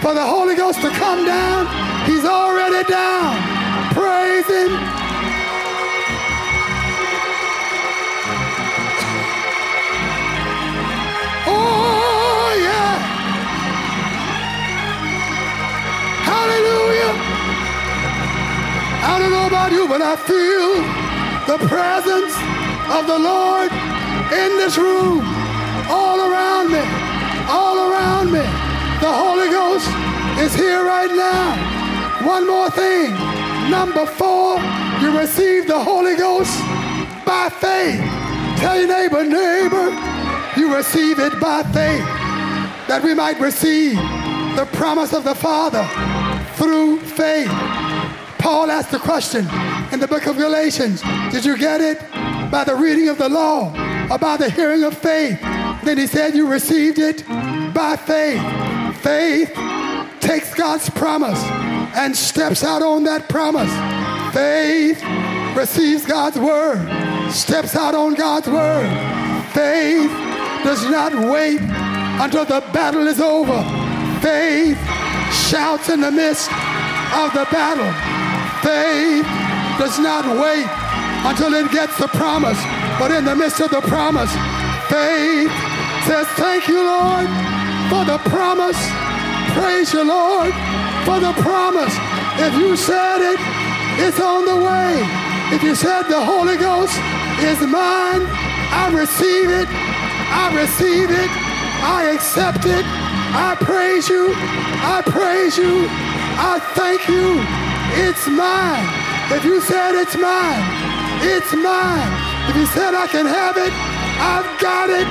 for 0.00 0.14
the 0.14 0.24
Holy 0.24 0.54
Ghost 0.54 0.80
to 0.82 0.90
come 0.90 1.24
down. 1.24 1.66
He's 2.06 2.24
already 2.24 2.84
down. 2.88 3.36
Praise 3.92 4.46
Him. 4.46 4.70
Oh, 11.48 12.50
yeah. 12.68 12.94
Hallelujah. 16.30 17.12
I 19.10 19.18
don't 19.18 19.32
know 19.32 19.46
about 19.46 19.72
you, 19.72 19.88
but 19.88 20.00
I 20.02 20.14
feel 20.16 21.06
the 21.46 21.58
presence 21.68 22.55
of 22.90 23.06
the 23.06 23.18
Lord 23.18 23.72
in 24.32 24.50
this 24.58 24.78
room, 24.78 25.20
all 25.90 26.20
around 26.20 26.70
me, 26.70 26.84
all 27.48 27.90
around 27.90 28.30
me. 28.30 28.46
The 29.00 29.12
Holy 29.12 29.50
Ghost 29.50 29.88
is 30.38 30.54
here 30.54 30.84
right 30.84 31.10
now. 31.10 32.26
One 32.26 32.46
more 32.46 32.70
thing. 32.70 33.10
Number 33.70 34.06
four, 34.06 34.58
you 35.00 35.18
receive 35.18 35.66
the 35.66 35.78
Holy 35.78 36.16
Ghost 36.16 36.58
by 37.24 37.48
faith. 37.48 38.00
Tell 38.58 38.78
your 38.78 38.88
neighbor, 38.88 39.24
neighbor, 39.24 39.90
you 40.56 40.74
receive 40.74 41.18
it 41.18 41.38
by 41.40 41.62
faith 41.64 42.06
that 42.88 43.02
we 43.02 43.14
might 43.14 43.40
receive 43.40 43.96
the 44.56 44.66
promise 44.72 45.12
of 45.12 45.24
the 45.24 45.34
Father 45.34 45.84
through 46.54 47.00
faith. 47.00 47.50
Paul 48.38 48.70
asked 48.70 48.92
the 48.92 48.98
question 48.98 49.46
in 49.92 49.98
the 49.98 50.06
book 50.06 50.26
of 50.26 50.36
Galatians 50.36 51.02
Did 51.32 51.44
you 51.44 51.58
get 51.58 51.80
it? 51.80 52.15
By 52.50 52.64
the 52.64 52.74
reading 52.76 53.08
of 53.08 53.18
the 53.18 53.28
law 53.28 53.70
or 54.10 54.18
by 54.18 54.36
the 54.36 54.50
hearing 54.50 54.84
of 54.84 54.96
faith? 54.96 55.40
Then 55.84 55.98
he 55.98 56.06
said, 56.06 56.34
You 56.34 56.48
received 56.48 56.98
it 56.98 57.26
by 57.74 57.96
faith. 57.96 58.42
Faith 58.98 59.52
takes 60.20 60.54
God's 60.54 60.88
promise 60.90 61.42
and 61.96 62.16
steps 62.16 62.64
out 62.64 62.82
on 62.82 63.04
that 63.04 63.28
promise. 63.28 63.70
Faith 64.34 65.02
receives 65.56 66.04
God's 66.04 66.38
word, 66.38 66.78
steps 67.32 67.74
out 67.74 67.94
on 67.94 68.14
God's 68.14 68.48
word. 68.48 68.88
Faith 69.52 70.10
does 70.64 70.84
not 70.90 71.14
wait 71.14 71.60
until 71.60 72.44
the 72.44 72.60
battle 72.72 73.06
is 73.06 73.20
over. 73.20 73.62
Faith 74.20 74.78
shouts 75.32 75.88
in 75.88 76.00
the 76.00 76.10
midst 76.10 76.50
of 76.50 77.32
the 77.32 77.46
battle. 77.50 77.92
Faith 78.62 79.24
does 79.78 79.98
not 79.98 80.24
wait 80.40 80.85
until 81.26 81.52
it 81.54 81.70
gets 81.72 81.98
the 81.98 82.06
promise, 82.08 82.58
but 82.98 83.10
in 83.10 83.24
the 83.24 83.34
midst 83.34 83.60
of 83.60 83.70
the 83.70 83.80
promise, 83.82 84.30
faith 84.88 85.50
says, 86.06 86.26
Thank 86.38 86.68
you, 86.68 86.78
Lord, 86.78 87.26
for 87.90 88.04
the 88.04 88.18
promise. 88.30 88.78
Praise 89.58 89.92
you, 89.92 90.04
Lord, 90.06 90.54
for 91.04 91.18
the 91.18 91.32
promise. 91.42 91.94
If 92.38 92.54
you 92.54 92.76
said 92.76 93.18
it, 93.32 93.40
it's 94.06 94.20
on 94.20 94.44
the 94.44 94.56
way. 94.56 95.02
If 95.54 95.62
you 95.62 95.74
said 95.74 96.02
the 96.04 96.22
Holy 96.22 96.56
Ghost 96.56 96.94
is 97.42 97.60
mine, 97.60 98.22
I 98.70 98.90
receive 98.94 99.50
it. 99.50 99.68
I 100.30 100.54
receive 100.54 101.10
it. 101.10 101.30
I 101.82 102.10
accept 102.14 102.66
it. 102.66 102.84
I 103.34 103.56
praise 103.58 104.08
you. 104.08 104.32
I 104.34 105.02
praise 105.02 105.56
you. 105.56 105.86
I 106.38 106.60
thank 106.74 107.08
you. 107.08 107.42
It's 108.06 108.26
mine. 108.28 108.86
If 109.32 109.44
you 109.44 109.60
said 109.60 109.94
it's 109.94 110.16
mine, 110.16 110.75
it's 111.22 111.52
mine. 111.54 112.12
If 112.48 112.56
you 112.56 112.66
said 112.66 112.94
I 112.94 113.06
can 113.06 113.26
have 113.26 113.56
it, 113.56 113.72
I've 114.20 114.60
got 114.60 114.90
it. 114.90 115.06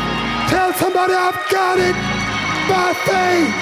Tell 0.50 0.74
somebody 0.74 1.14
I've 1.14 1.40
got 1.50 1.80
it 1.80 1.96
by 2.70 2.94
faith. 3.06 3.54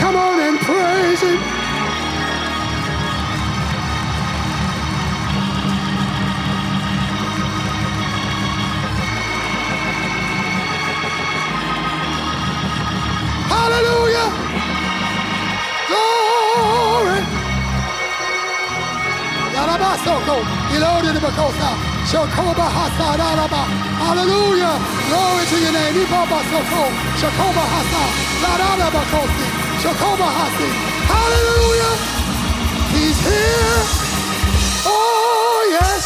Come 0.00 0.16
on 0.16 0.40
and 0.40 0.58
praise 0.60 1.20
him. 1.20 1.38
Hallelujah. 13.48 14.45
Hasadaraba. 22.76 23.62
Hallelujah. 24.00 24.74
Glory 25.08 25.44
to 25.50 25.56
your 25.60 25.72
name. 25.72 25.94
Larada 28.42 28.88
Bakosi. 28.94 29.46
Shokoba 29.82 30.28
Hasi. 30.38 30.68
Hallelujah. 31.12 31.94
He's 32.94 33.18
here. 33.20 33.82
Oh, 34.86 35.66
yes. 35.70 36.04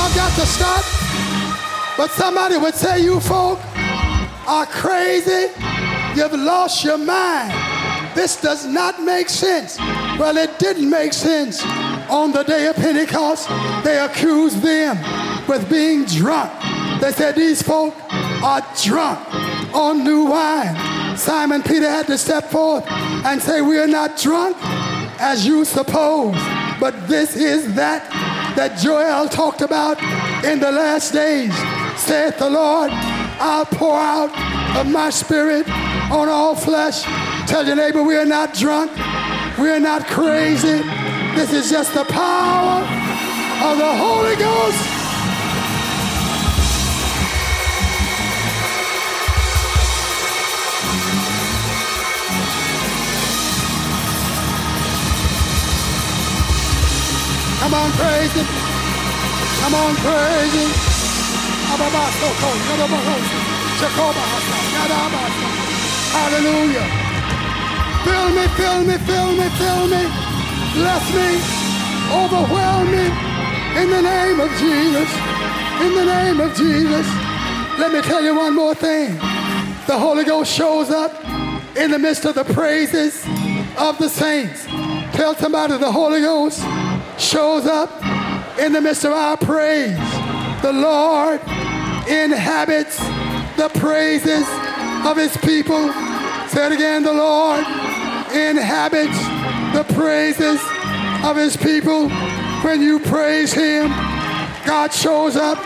I've 0.00 0.14
got 0.14 0.32
to 0.40 0.46
stop. 0.46 0.84
But 1.96 2.10
somebody 2.10 2.56
would 2.56 2.74
say, 2.74 3.02
You 3.02 3.20
folk 3.20 3.58
are 4.46 4.66
crazy. 4.66 5.63
You've 6.16 6.32
lost 6.32 6.84
your 6.84 6.98
mind. 6.98 7.52
This 8.14 8.40
does 8.40 8.66
not 8.66 9.02
make 9.02 9.28
sense. 9.28 9.78
Well, 10.18 10.36
it 10.36 10.58
didn't 10.60 10.88
make 10.88 11.12
sense. 11.12 11.64
On 12.08 12.30
the 12.30 12.44
day 12.44 12.68
of 12.68 12.76
Pentecost, 12.76 13.48
they 13.82 13.98
accused 13.98 14.62
them 14.62 14.96
with 15.48 15.68
being 15.68 16.04
drunk. 16.04 16.52
They 17.00 17.10
said, 17.10 17.34
These 17.34 17.62
folk 17.62 17.94
are 18.44 18.64
drunk 18.82 19.74
on 19.74 20.04
new 20.04 20.26
wine. 20.26 21.16
Simon 21.16 21.62
Peter 21.62 21.90
had 21.90 22.06
to 22.06 22.16
step 22.16 22.50
forth 22.50 22.84
and 22.90 23.42
say, 23.42 23.60
We 23.60 23.78
are 23.78 23.88
not 23.88 24.16
drunk 24.16 24.56
as 25.18 25.44
you 25.44 25.64
suppose, 25.64 26.36
but 26.78 27.08
this 27.08 27.34
is 27.34 27.74
that 27.74 28.08
that 28.56 28.78
Joel 28.78 29.28
talked 29.28 29.62
about 29.62 30.00
in 30.44 30.60
the 30.60 30.70
last 30.70 31.12
days. 31.12 31.52
Saith 31.96 32.38
the 32.38 32.50
Lord, 32.50 32.90
I'll 32.92 33.66
pour 33.66 33.98
out 33.98 34.30
of 34.76 34.90
my 34.90 35.10
spirit 35.10 35.66
on 36.10 36.28
all 36.28 36.54
flesh. 36.54 37.02
Tell 37.46 37.66
your 37.66 37.76
neighbor 37.76 38.02
we 38.02 38.16
are 38.16 38.26
not 38.26 38.54
drunk, 38.54 38.90
we 39.58 39.70
are 39.70 39.80
not 39.80 40.06
crazy. 40.06 40.82
This 41.34 41.52
is 41.52 41.70
just 41.70 41.94
the 41.94 42.04
power 42.04 42.82
of 43.64 43.78
the 43.78 43.92
Holy 43.96 44.36
Ghost. 44.36 44.78
Come 57.60 57.74
on, 57.74 57.90
praise 57.92 58.32
him. 58.32 58.46
Come 59.62 59.74
on, 59.74 59.94
praise 59.96 60.52
him. 60.52 60.94
Hallelujah. 66.14 66.86
Fill 68.06 68.28
me, 68.36 68.46
fill 68.54 68.80
me, 68.84 68.96
fill 69.08 69.30
me, 69.34 69.48
fill 69.58 69.84
me. 69.88 70.02
Bless 70.78 71.04
me. 71.18 71.28
Overwhelm 72.22 72.86
me. 72.90 73.06
In 73.82 73.90
the 73.90 74.02
name 74.02 74.38
of 74.38 74.50
Jesus. 74.62 75.10
In 75.82 75.94
the 75.94 76.04
name 76.04 76.40
of 76.40 76.54
Jesus. 76.54 77.06
Let 77.78 77.92
me 77.92 78.00
tell 78.02 78.22
you 78.22 78.36
one 78.36 78.54
more 78.54 78.74
thing. 78.74 79.16
The 79.86 79.98
Holy 79.98 80.24
Ghost 80.24 80.52
shows 80.52 80.90
up 80.90 81.12
in 81.76 81.90
the 81.90 81.98
midst 81.98 82.24
of 82.24 82.36
the 82.36 82.44
praises 82.44 83.24
of 83.76 83.98
the 83.98 84.08
saints. 84.08 84.64
Tell 85.16 85.34
somebody 85.34 85.76
the 85.78 85.90
Holy 85.90 86.20
Ghost 86.20 86.60
shows 87.18 87.66
up 87.66 87.90
in 88.58 88.72
the 88.72 88.80
midst 88.80 89.04
of 89.04 89.12
our 89.12 89.36
praise. 89.36 89.98
The 90.62 90.72
Lord 90.72 91.40
inhabits 92.08 92.98
the 93.56 93.68
praises 93.74 94.46
of 95.04 95.16
his 95.16 95.36
people. 95.38 95.92
Say 96.48 96.66
it 96.66 96.72
again, 96.72 97.02
the 97.02 97.12
Lord 97.12 97.60
inhabits 98.32 99.18
the 99.74 99.84
praises 99.94 100.60
of 101.24 101.36
his 101.36 101.56
people. 101.56 102.08
When 102.62 102.80
you 102.80 102.98
praise 102.98 103.52
him, 103.52 103.88
God 104.66 104.92
shows 104.92 105.36
up. 105.36 105.58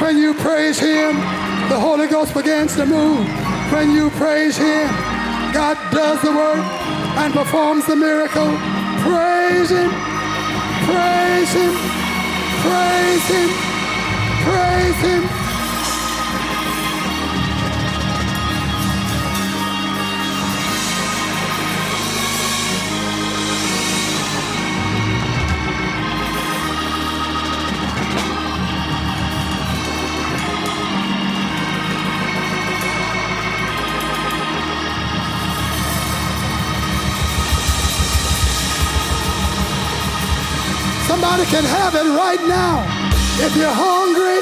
When 0.00 0.18
you 0.18 0.34
praise 0.34 0.78
him, 0.78 1.16
the 1.68 1.80
Holy 1.80 2.06
Ghost 2.06 2.34
begins 2.34 2.76
to 2.76 2.84
move. 2.84 3.26
When 3.72 3.92
you 3.92 4.10
praise 4.10 4.56
him, 4.56 4.88
God 5.52 5.76
does 5.90 6.20
the 6.22 6.32
work 6.32 6.58
and 7.18 7.32
performs 7.32 7.86
the 7.86 7.96
miracle. 7.96 8.56
Praise 9.00 9.70
him. 9.70 9.90
Praise 10.84 11.52
him. 11.52 11.72
Praise 12.60 13.26
him. 13.28 13.48
Praise 14.44 14.96
him. 15.00 15.45
Somebody 41.26 41.50
can 41.50 41.64
have 41.64 41.94
it 41.96 42.08
right 42.16 42.40
now. 42.46 42.86
If 43.44 43.56
you're 43.56 43.66
hungry, 43.68 44.38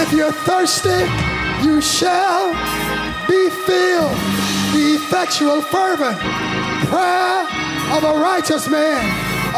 if 0.00 0.12
you're 0.12 0.30
thirsty, 0.30 1.02
you 1.66 1.80
shall 1.80 2.54
be 3.26 3.50
filled. 3.66 4.16
The 4.72 5.02
effectual, 5.02 5.60
fervent 5.62 6.16
prayer 6.86 7.42
of 7.90 8.04
a 8.04 8.20
righteous 8.22 8.68
man 8.68 9.02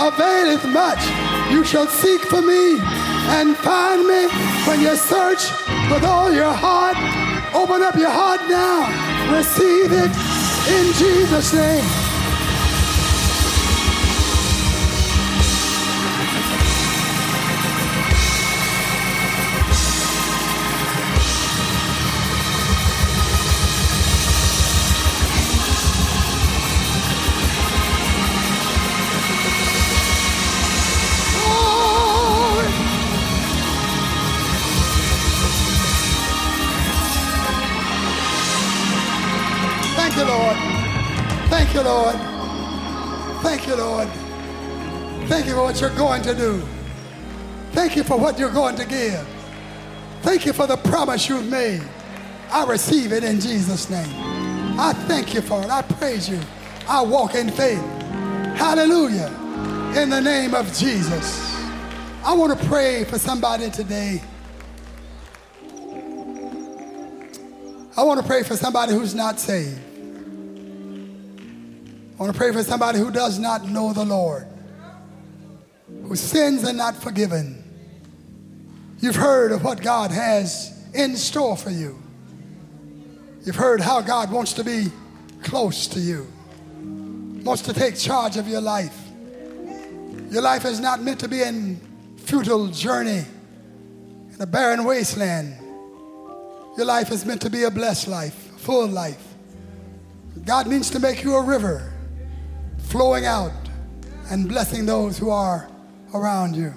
availeth 0.01 0.65
much. 0.73 1.05
You 1.53 1.65
shall 1.65 1.87
seek 1.87 2.23
for 2.23 2.41
me 2.41 2.81
and 2.81 3.55
find 3.59 4.09
me 4.09 4.27
when 4.67 4.81
you 4.81 4.97
search 4.97 5.45
with 5.93 6.03
all 6.03 6.33
your 6.33 6.55
heart. 6.55 6.97
Open 7.55 7.83
up 7.83 7.95
your 7.95 8.11
heart 8.11 8.41
now. 8.49 8.89
Receive 9.37 9.93
it 9.93 10.13
in 10.73 10.93
Jesus' 10.95 11.53
name. 11.53 12.04
Lord. 41.95 42.17
Thank 43.43 43.69
you, 43.69 43.77
Lord. 43.77 44.09
Thank 45.29 45.47
you 45.47 45.53
for 45.55 45.63
what 45.63 45.81
you're 45.81 45.95
going 45.97 46.23
to 46.23 46.35
do. 46.35 46.61
Thank 47.71 47.95
you 47.95 48.03
for 48.03 48.19
what 48.19 48.37
you're 48.37 48.51
going 48.51 48.75
to 48.77 48.85
give. 48.85 49.25
Thank 50.23 50.45
you 50.45 50.53
for 50.53 50.67
the 50.67 50.77
promise 50.77 51.29
you've 51.29 51.49
made. 51.49 51.83
I 52.51 52.65
receive 52.67 53.13
it 53.13 53.23
in 53.23 53.41
Jesus' 53.41 53.89
name. 53.91 54.13
I 54.77 54.93
thank 55.07 55.35
you 55.35 55.41
for 55.41 55.63
it. 55.63 55.71
I 55.71 55.83
praise 55.83 56.29
you. 56.29 56.41
I 56.89 57.01
walk 57.03 57.37
in 57.37 57.49
faith. 57.51 57.85
Hallelujah. 58.57 59.29
In 59.97 60.11
the 60.11 60.21
name 60.21 60.53
of 60.53 60.67
Jesus. 60.75 61.55
I 62.25 62.33
want 62.35 62.59
to 62.59 62.67
pray 62.67 63.05
for 63.05 63.21
somebody 63.21 63.71
today. 63.71 64.21
I 67.97 68.03
want 68.03 68.21
to 68.21 68.27
pray 68.27 68.43
for 68.43 68.57
somebody 68.57 68.93
who's 68.93 69.15
not 69.15 69.39
saved. 69.39 69.94
I 72.15 72.23
want 72.23 72.33
to 72.33 72.39
pray 72.39 72.53
for 72.53 72.63
somebody 72.63 73.01
who 73.01 73.11
does 73.11 73.41
not 73.41 73.69
know 73.69 73.93
the 73.93 74.05
Lord, 74.05 74.47
whose 76.05 76.21
sins 76.21 76.65
are 76.65 76.73
not 76.73 76.95
forgiven. 76.95 77.61
You've 79.01 79.17
heard 79.17 79.51
of 79.51 79.65
what 79.65 79.83
God 79.83 80.13
has 80.13 80.73
in 80.95 81.17
store 81.17 81.57
for 81.57 81.71
you. 81.71 82.01
You've 83.43 83.57
heard 83.57 83.81
how 83.81 84.01
God 84.01 84.31
wants 84.31 84.53
to 84.55 84.65
be 84.65 84.93
close 85.43 85.89
to 85.89 86.01
you, 86.01 86.29
wants 87.43 87.63
to 87.63 87.73
take 87.73 87.97
charge 87.97 88.37
of 88.37 88.47
your 88.47 88.61
life. 88.61 88.97
Your 90.31 90.43
life 90.43 90.65
is 90.65 90.79
not 90.79 91.03
meant 91.03 91.19
to 91.21 91.29
be 91.29 91.43
in 91.43 91.81
futile 92.17 92.69
journey 92.69 93.25
in 94.33 94.41
a 94.41 94.47
barren 94.47 94.85
wasteland. 94.85 95.57
Your 96.77 96.87
life 96.87 97.11
is 97.11 97.25
meant 97.27 97.43
to 97.43 97.51
be 97.51 97.65
a 97.65 97.71
blessed 97.73 98.07
life, 98.07 98.55
a 98.55 98.59
full 98.59 98.87
life. 98.87 99.35
God 100.45 100.69
means 100.69 100.91
to 100.91 101.01
make 101.01 101.25
you 101.25 101.35
a 101.35 101.43
river 101.43 101.91
flowing 102.85 103.27
out 103.27 103.53
and 104.31 104.49
blessing 104.49 104.87
those 104.87 105.19
who 105.19 105.31
are 105.31 105.69
around 106.15 106.57
you. 106.57 106.73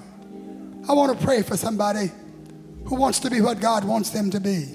I 0.88 0.92
want 0.92 1.18
to 1.18 1.24
pray 1.24 1.42
for 1.42 1.56
somebody 1.56 2.10
who 2.84 2.96
wants 2.96 3.20
to 3.20 3.30
be 3.30 3.40
what 3.40 3.60
God 3.60 3.84
wants 3.84 4.10
them 4.10 4.30
to 4.30 4.40
be. 4.40 4.66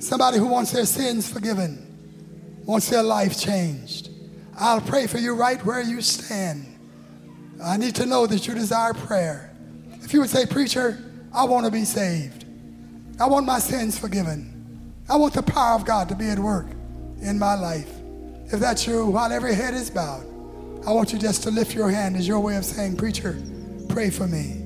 Somebody 0.00 0.38
who 0.38 0.46
wants 0.46 0.72
their 0.72 0.86
sins 0.86 1.30
forgiven, 1.30 2.62
wants 2.64 2.88
their 2.88 3.02
life 3.02 3.38
changed. 3.38 4.10
I'll 4.56 4.80
pray 4.80 5.06
for 5.06 5.18
you 5.18 5.34
right 5.34 5.64
where 5.64 5.82
you 5.82 6.00
stand. 6.00 6.66
I 7.62 7.76
need 7.76 7.94
to 7.96 8.06
know 8.06 8.26
that 8.26 8.46
you 8.46 8.54
desire 8.54 8.94
prayer. 8.94 9.54
If 10.02 10.12
you 10.12 10.20
would 10.20 10.30
say, 10.30 10.46
Preacher, 10.46 10.98
I 11.32 11.44
want 11.44 11.66
to 11.66 11.72
be 11.72 11.84
saved. 11.84 12.44
I 13.20 13.26
want 13.26 13.46
my 13.46 13.58
sins 13.58 13.98
forgiven. 13.98 14.94
I 15.08 15.16
want 15.16 15.34
the 15.34 15.42
power 15.42 15.74
of 15.74 15.84
God 15.84 16.08
to 16.08 16.14
be 16.14 16.28
at 16.28 16.38
work 16.38 16.66
in 17.20 17.38
my 17.38 17.54
life. 17.54 17.90
If 18.52 18.60
that's 18.60 18.86
you, 18.86 19.06
while 19.06 19.32
every 19.32 19.54
head 19.54 19.74
is 19.74 19.90
bowed, 19.90 20.24
I 20.86 20.92
want 20.92 21.12
you 21.12 21.18
just 21.18 21.42
to 21.42 21.50
lift 21.50 21.74
your 21.74 21.90
hand 21.90 22.16
as 22.16 22.26
your 22.26 22.40
way 22.40 22.56
of 22.56 22.64
saying, 22.64 22.96
Preacher, 22.96 23.40
pray 23.88 24.10
for 24.10 24.26
me. 24.26 24.64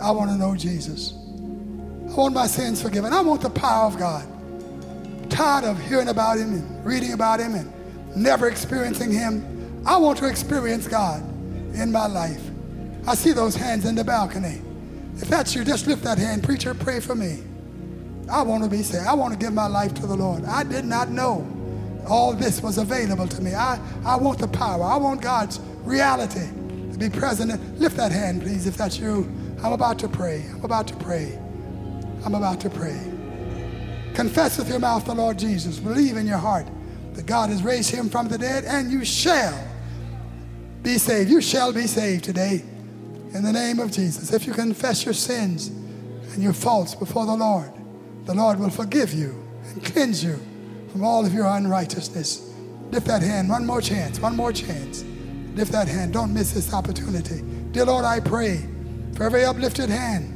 I 0.00 0.10
want 0.10 0.30
to 0.30 0.36
know 0.36 0.54
Jesus. 0.54 1.12
I 1.12 2.14
want 2.14 2.34
my 2.34 2.46
sins 2.46 2.80
forgiven. 2.80 3.12
I 3.12 3.20
want 3.20 3.42
the 3.42 3.50
power 3.50 3.86
of 3.86 3.98
God. 3.98 4.26
I'm 4.26 5.28
tired 5.28 5.64
of 5.64 5.80
hearing 5.80 6.08
about 6.08 6.38
him 6.38 6.54
and 6.54 6.86
reading 6.86 7.12
about 7.12 7.40
him 7.40 7.54
and 7.54 7.72
never 8.16 8.48
experiencing 8.48 9.10
him. 9.10 9.82
I 9.86 9.96
want 9.96 10.18
to 10.18 10.28
experience 10.28 10.86
God 10.86 11.22
in 11.74 11.90
my 11.90 12.06
life. 12.06 12.42
I 13.06 13.14
see 13.14 13.32
those 13.32 13.54
hands 13.56 13.84
in 13.84 13.94
the 13.94 14.04
balcony. 14.04 14.60
If 15.16 15.28
that's 15.28 15.54
you, 15.54 15.64
just 15.64 15.86
lift 15.86 16.04
that 16.04 16.18
hand. 16.18 16.44
Preacher, 16.44 16.74
pray 16.74 17.00
for 17.00 17.14
me. 17.14 17.42
I 18.30 18.42
want 18.42 18.62
to 18.64 18.70
be 18.70 18.82
saved. 18.82 19.06
I 19.06 19.14
want 19.14 19.32
to 19.32 19.38
give 19.38 19.52
my 19.52 19.66
life 19.66 19.94
to 19.94 20.06
the 20.06 20.14
Lord. 20.14 20.44
I 20.44 20.62
did 20.62 20.84
not 20.84 21.08
know 21.10 21.40
all 22.08 22.32
this 22.32 22.62
was 22.62 22.78
available 22.78 23.28
to 23.28 23.42
me. 23.42 23.54
I, 23.54 23.80
I 24.04 24.16
want 24.16 24.38
the 24.38 24.48
power. 24.48 24.82
I 24.84 24.96
want 24.96 25.20
God's 25.20 25.60
reality 25.84 26.48
to 26.92 26.98
be 26.98 27.10
present. 27.10 27.78
Lift 27.78 27.96
that 27.96 28.12
hand, 28.12 28.42
please, 28.42 28.66
if 28.66 28.76
that's 28.76 28.98
you. 28.98 29.30
I'm 29.62 29.72
about 29.72 29.98
to 30.00 30.08
pray. 30.08 30.44
I'm 30.52 30.64
about 30.64 30.88
to 30.88 30.96
pray. 30.96 31.38
I'm 32.24 32.34
about 32.34 32.60
to 32.60 32.70
pray. 32.70 32.98
Confess 34.14 34.58
with 34.58 34.68
your 34.68 34.78
mouth 34.78 35.04
the 35.04 35.14
Lord 35.14 35.38
Jesus. 35.38 35.78
Believe 35.78 36.16
in 36.16 36.26
your 36.26 36.38
heart 36.38 36.66
that 37.14 37.26
God 37.26 37.50
has 37.50 37.62
raised 37.62 37.90
him 37.90 38.08
from 38.08 38.28
the 38.28 38.38
dead, 38.38 38.64
and 38.64 38.90
you 38.90 39.04
shall 39.04 39.66
be 40.82 40.98
saved. 40.98 41.30
You 41.30 41.40
shall 41.40 41.72
be 41.72 41.86
saved 41.86 42.24
today 42.24 42.62
in 43.34 43.42
the 43.42 43.52
name 43.52 43.78
of 43.78 43.90
Jesus. 43.90 44.32
If 44.32 44.46
you 44.46 44.52
confess 44.52 45.04
your 45.04 45.14
sins 45.14 45.68
and 45.68 46.42
your 46.42 46.52
faults 46.52 46.94
before 46.94 47.26
the 47.26 47.34
Lord, 47.34 47.70
the 48.24 48.34
Lord 48.34 48.58
will 48.58 48.70
forgive 48.70 49.12
you 49.12 49.44
and 49.64 49.84
cleanse 49.84 50.22
you 50.22 50.38
from 50.90 51.04
all 51.04 51.24
of 51.24 51.34
your 51.34 51.46
unrighteousness. 51.46 52.52
Lift 52.90 53.06
that 53.06 53.22
hand. 53.22 53.48
One 53.48 53.66
more 53.66 53.80
chance. 53.80 54.18
One 54.20 54.36
more 54.36 54.52
chance. 54.52 55.04
Lift 55.54 55.72
that 55.72 55.88
hand. 55.88 56.12
Don't 56.12 56.32
miss 56.32 56.52
this 56.52 56.72
opportunity. 56.72 57.42
Dear 57.72 57.84
Lord, 57.86 58.04
I 58.04 58.20
pray 58.20 58.66
for 59.14 59.24
every 59.24 59.44
uplifted 59.44 59.90
hand, 59.90 60.34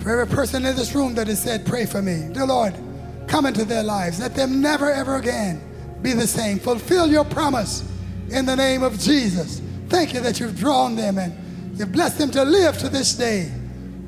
for 0.00 0.10
every 0.10 0.34
person 0.34 0.64
in 0.66 0.76
this 0.76 0.94
room 0.94 1.14
that 1.14 1.28
has 1.28 1.42
said, 1.42 1.64
Pray 1.64 1.86
for 1.86 2.02
me. 2.02 2.28
Dear 2.32 2.46
Lord, 2.46 2.74
come 3.28 3.46
into 3.46 3.64
their 3.64 3.82
lives. 3.82 4.20
Let 4.20 4.34
them 4.34 4.60
never, 4.60 4.90
ever 4.90 5.16
again 5.16 5.60
be 6.02 6.12
the 6.12 6.26
same. 6.26 6.58
Fulfill 6.58 7.06
your 7.06 7.24
promise 7.24 7.88
in 8.30 8.44
the 8.44 8.56
name 8.56 8.82
of 8.82 8.98
Jesus. 8.98 9.62
Thank 9.88 10.12
you 10.12 10.20
that 10.20 10.38
you've 10.40 10.58
drawn 10.58 10.96
them 10.96 11.18
and 11.18 11.78
you've 11.78 11.92
blessed 11.92 12.18
them 12.18 12.30
to 12.32 12.44
live 12.44 12.76
to 12.78 12.88
this 12.88 13.14
day. 13.14 13.50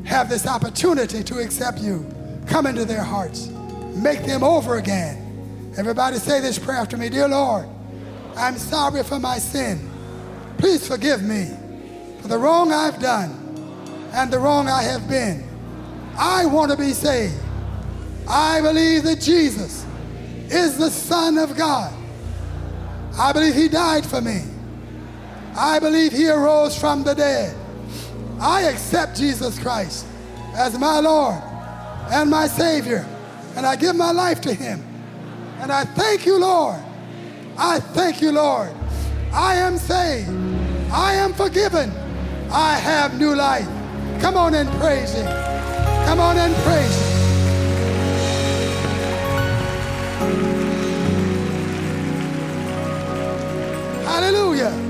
Have 0.04 0.28
this 0.28 0.46
opportunity 0.46 1.22
to 1.22 1.38
accept 1.38 1.78
you. 1.78 2.06
Come 2.46 2.66
into 2.66 2.84
their 2.84 3.02
hearts 3.02 3.50
make 3.98 4.24
them 4.24 4.42
over 4.42 4.76
again. 4.76 5.72
Everybody 5.76 6.16
say 6.16 6.40
this 6.40 6.58
prayer 6.58 6.78
after 6.78 6.96
me 6.96 7.08
Dear 7.08 7.28
Lord, 7.28 7.66
I'm 8.36 8.58
sorry 8.58 9.02
for 9.02 9.18
my 9.18 9.38
sin. 9.38 9.88
Please 10.58 10.86
forgive 10.86 11.22
me 11.22 11.50
for 12.20 12.28
the 12.28 12.38
wrong 12.38 12.72
I've 12.72 13.00
done 13.00 13.30
and 14.12 14.32
the 14.32 14.38
wrong 14.38 14.68
I 14.68 14.82
have 14.82 15.08
been. 15.08 15.44
I 16.16 16.46
want 16.46 16.70
to 16.70 16.76
be 16.76 16.92
saved. 16.92 17.34
I 18.28 18.60
believe 18.60 19.04
that 19.04 19.20
Jesus 19.20 19.86
is 20.48 20.76
the 20.76 20.90
Son 20.90 21.38
of 21.38 21.56
God. 21.56 21.92
I 23.18 23.32
believe 23.32 23.54
He 23.54 23.68
died 23.68 24.04
for 24.04 24.20
me. 24.20 24.42
I 25.56 25.78
believe 25.78 26.12
He 26.12 26.28
arose 26.28 26.78
from 26.78 27.04
the 27.04 27.14
dead. 27.14 27.56
I 28.40 28.62
accept 28.62 29.16
Jesus 29.16 29.58
Christ 29.58 30.06
as 30.56 30.78
my 30.78 31.00
Lord 31.00 31.40
and 32.10 32.30
my 32.30 32.46
Savior 32.46 33.06
and 33.58 33.66
I 33.66 33.74
give 33.74 33.96
my 33.96 34.12
life 34.12 34.40
to 34.42 34.54
him. 34.54 34.80
And 35.58 35.72
I 35.72 35.84
thank 35.84 36.24
you, 36.24 36.38
Lord. 36.38 36.80
I 37.56 37.80
thank 37.80 38.22
you, 38.22 38.30
Lord. 38.30 38.70
I 39.32 39.56
am 39.56 39.78
saved. 39.78 40.30
I 40.92 41.14
am 41.14 41.34
forgiven. 41.34 41.90
I 42.52 42.76
have 42.76 43.18
new 43.18 43.34
life. 43.34 43.66
Come 44.20 44.36
on 44.36 44.54
and 44.54 44.68
praise 44.80 45.12
him. 45.12 45.26
Come 46.06 46.20
on 46.20 46.38
and 46.38 46.54
praise 46.54 46.94
him. 46.94 47.08
Hallelujah. 54.04 54.87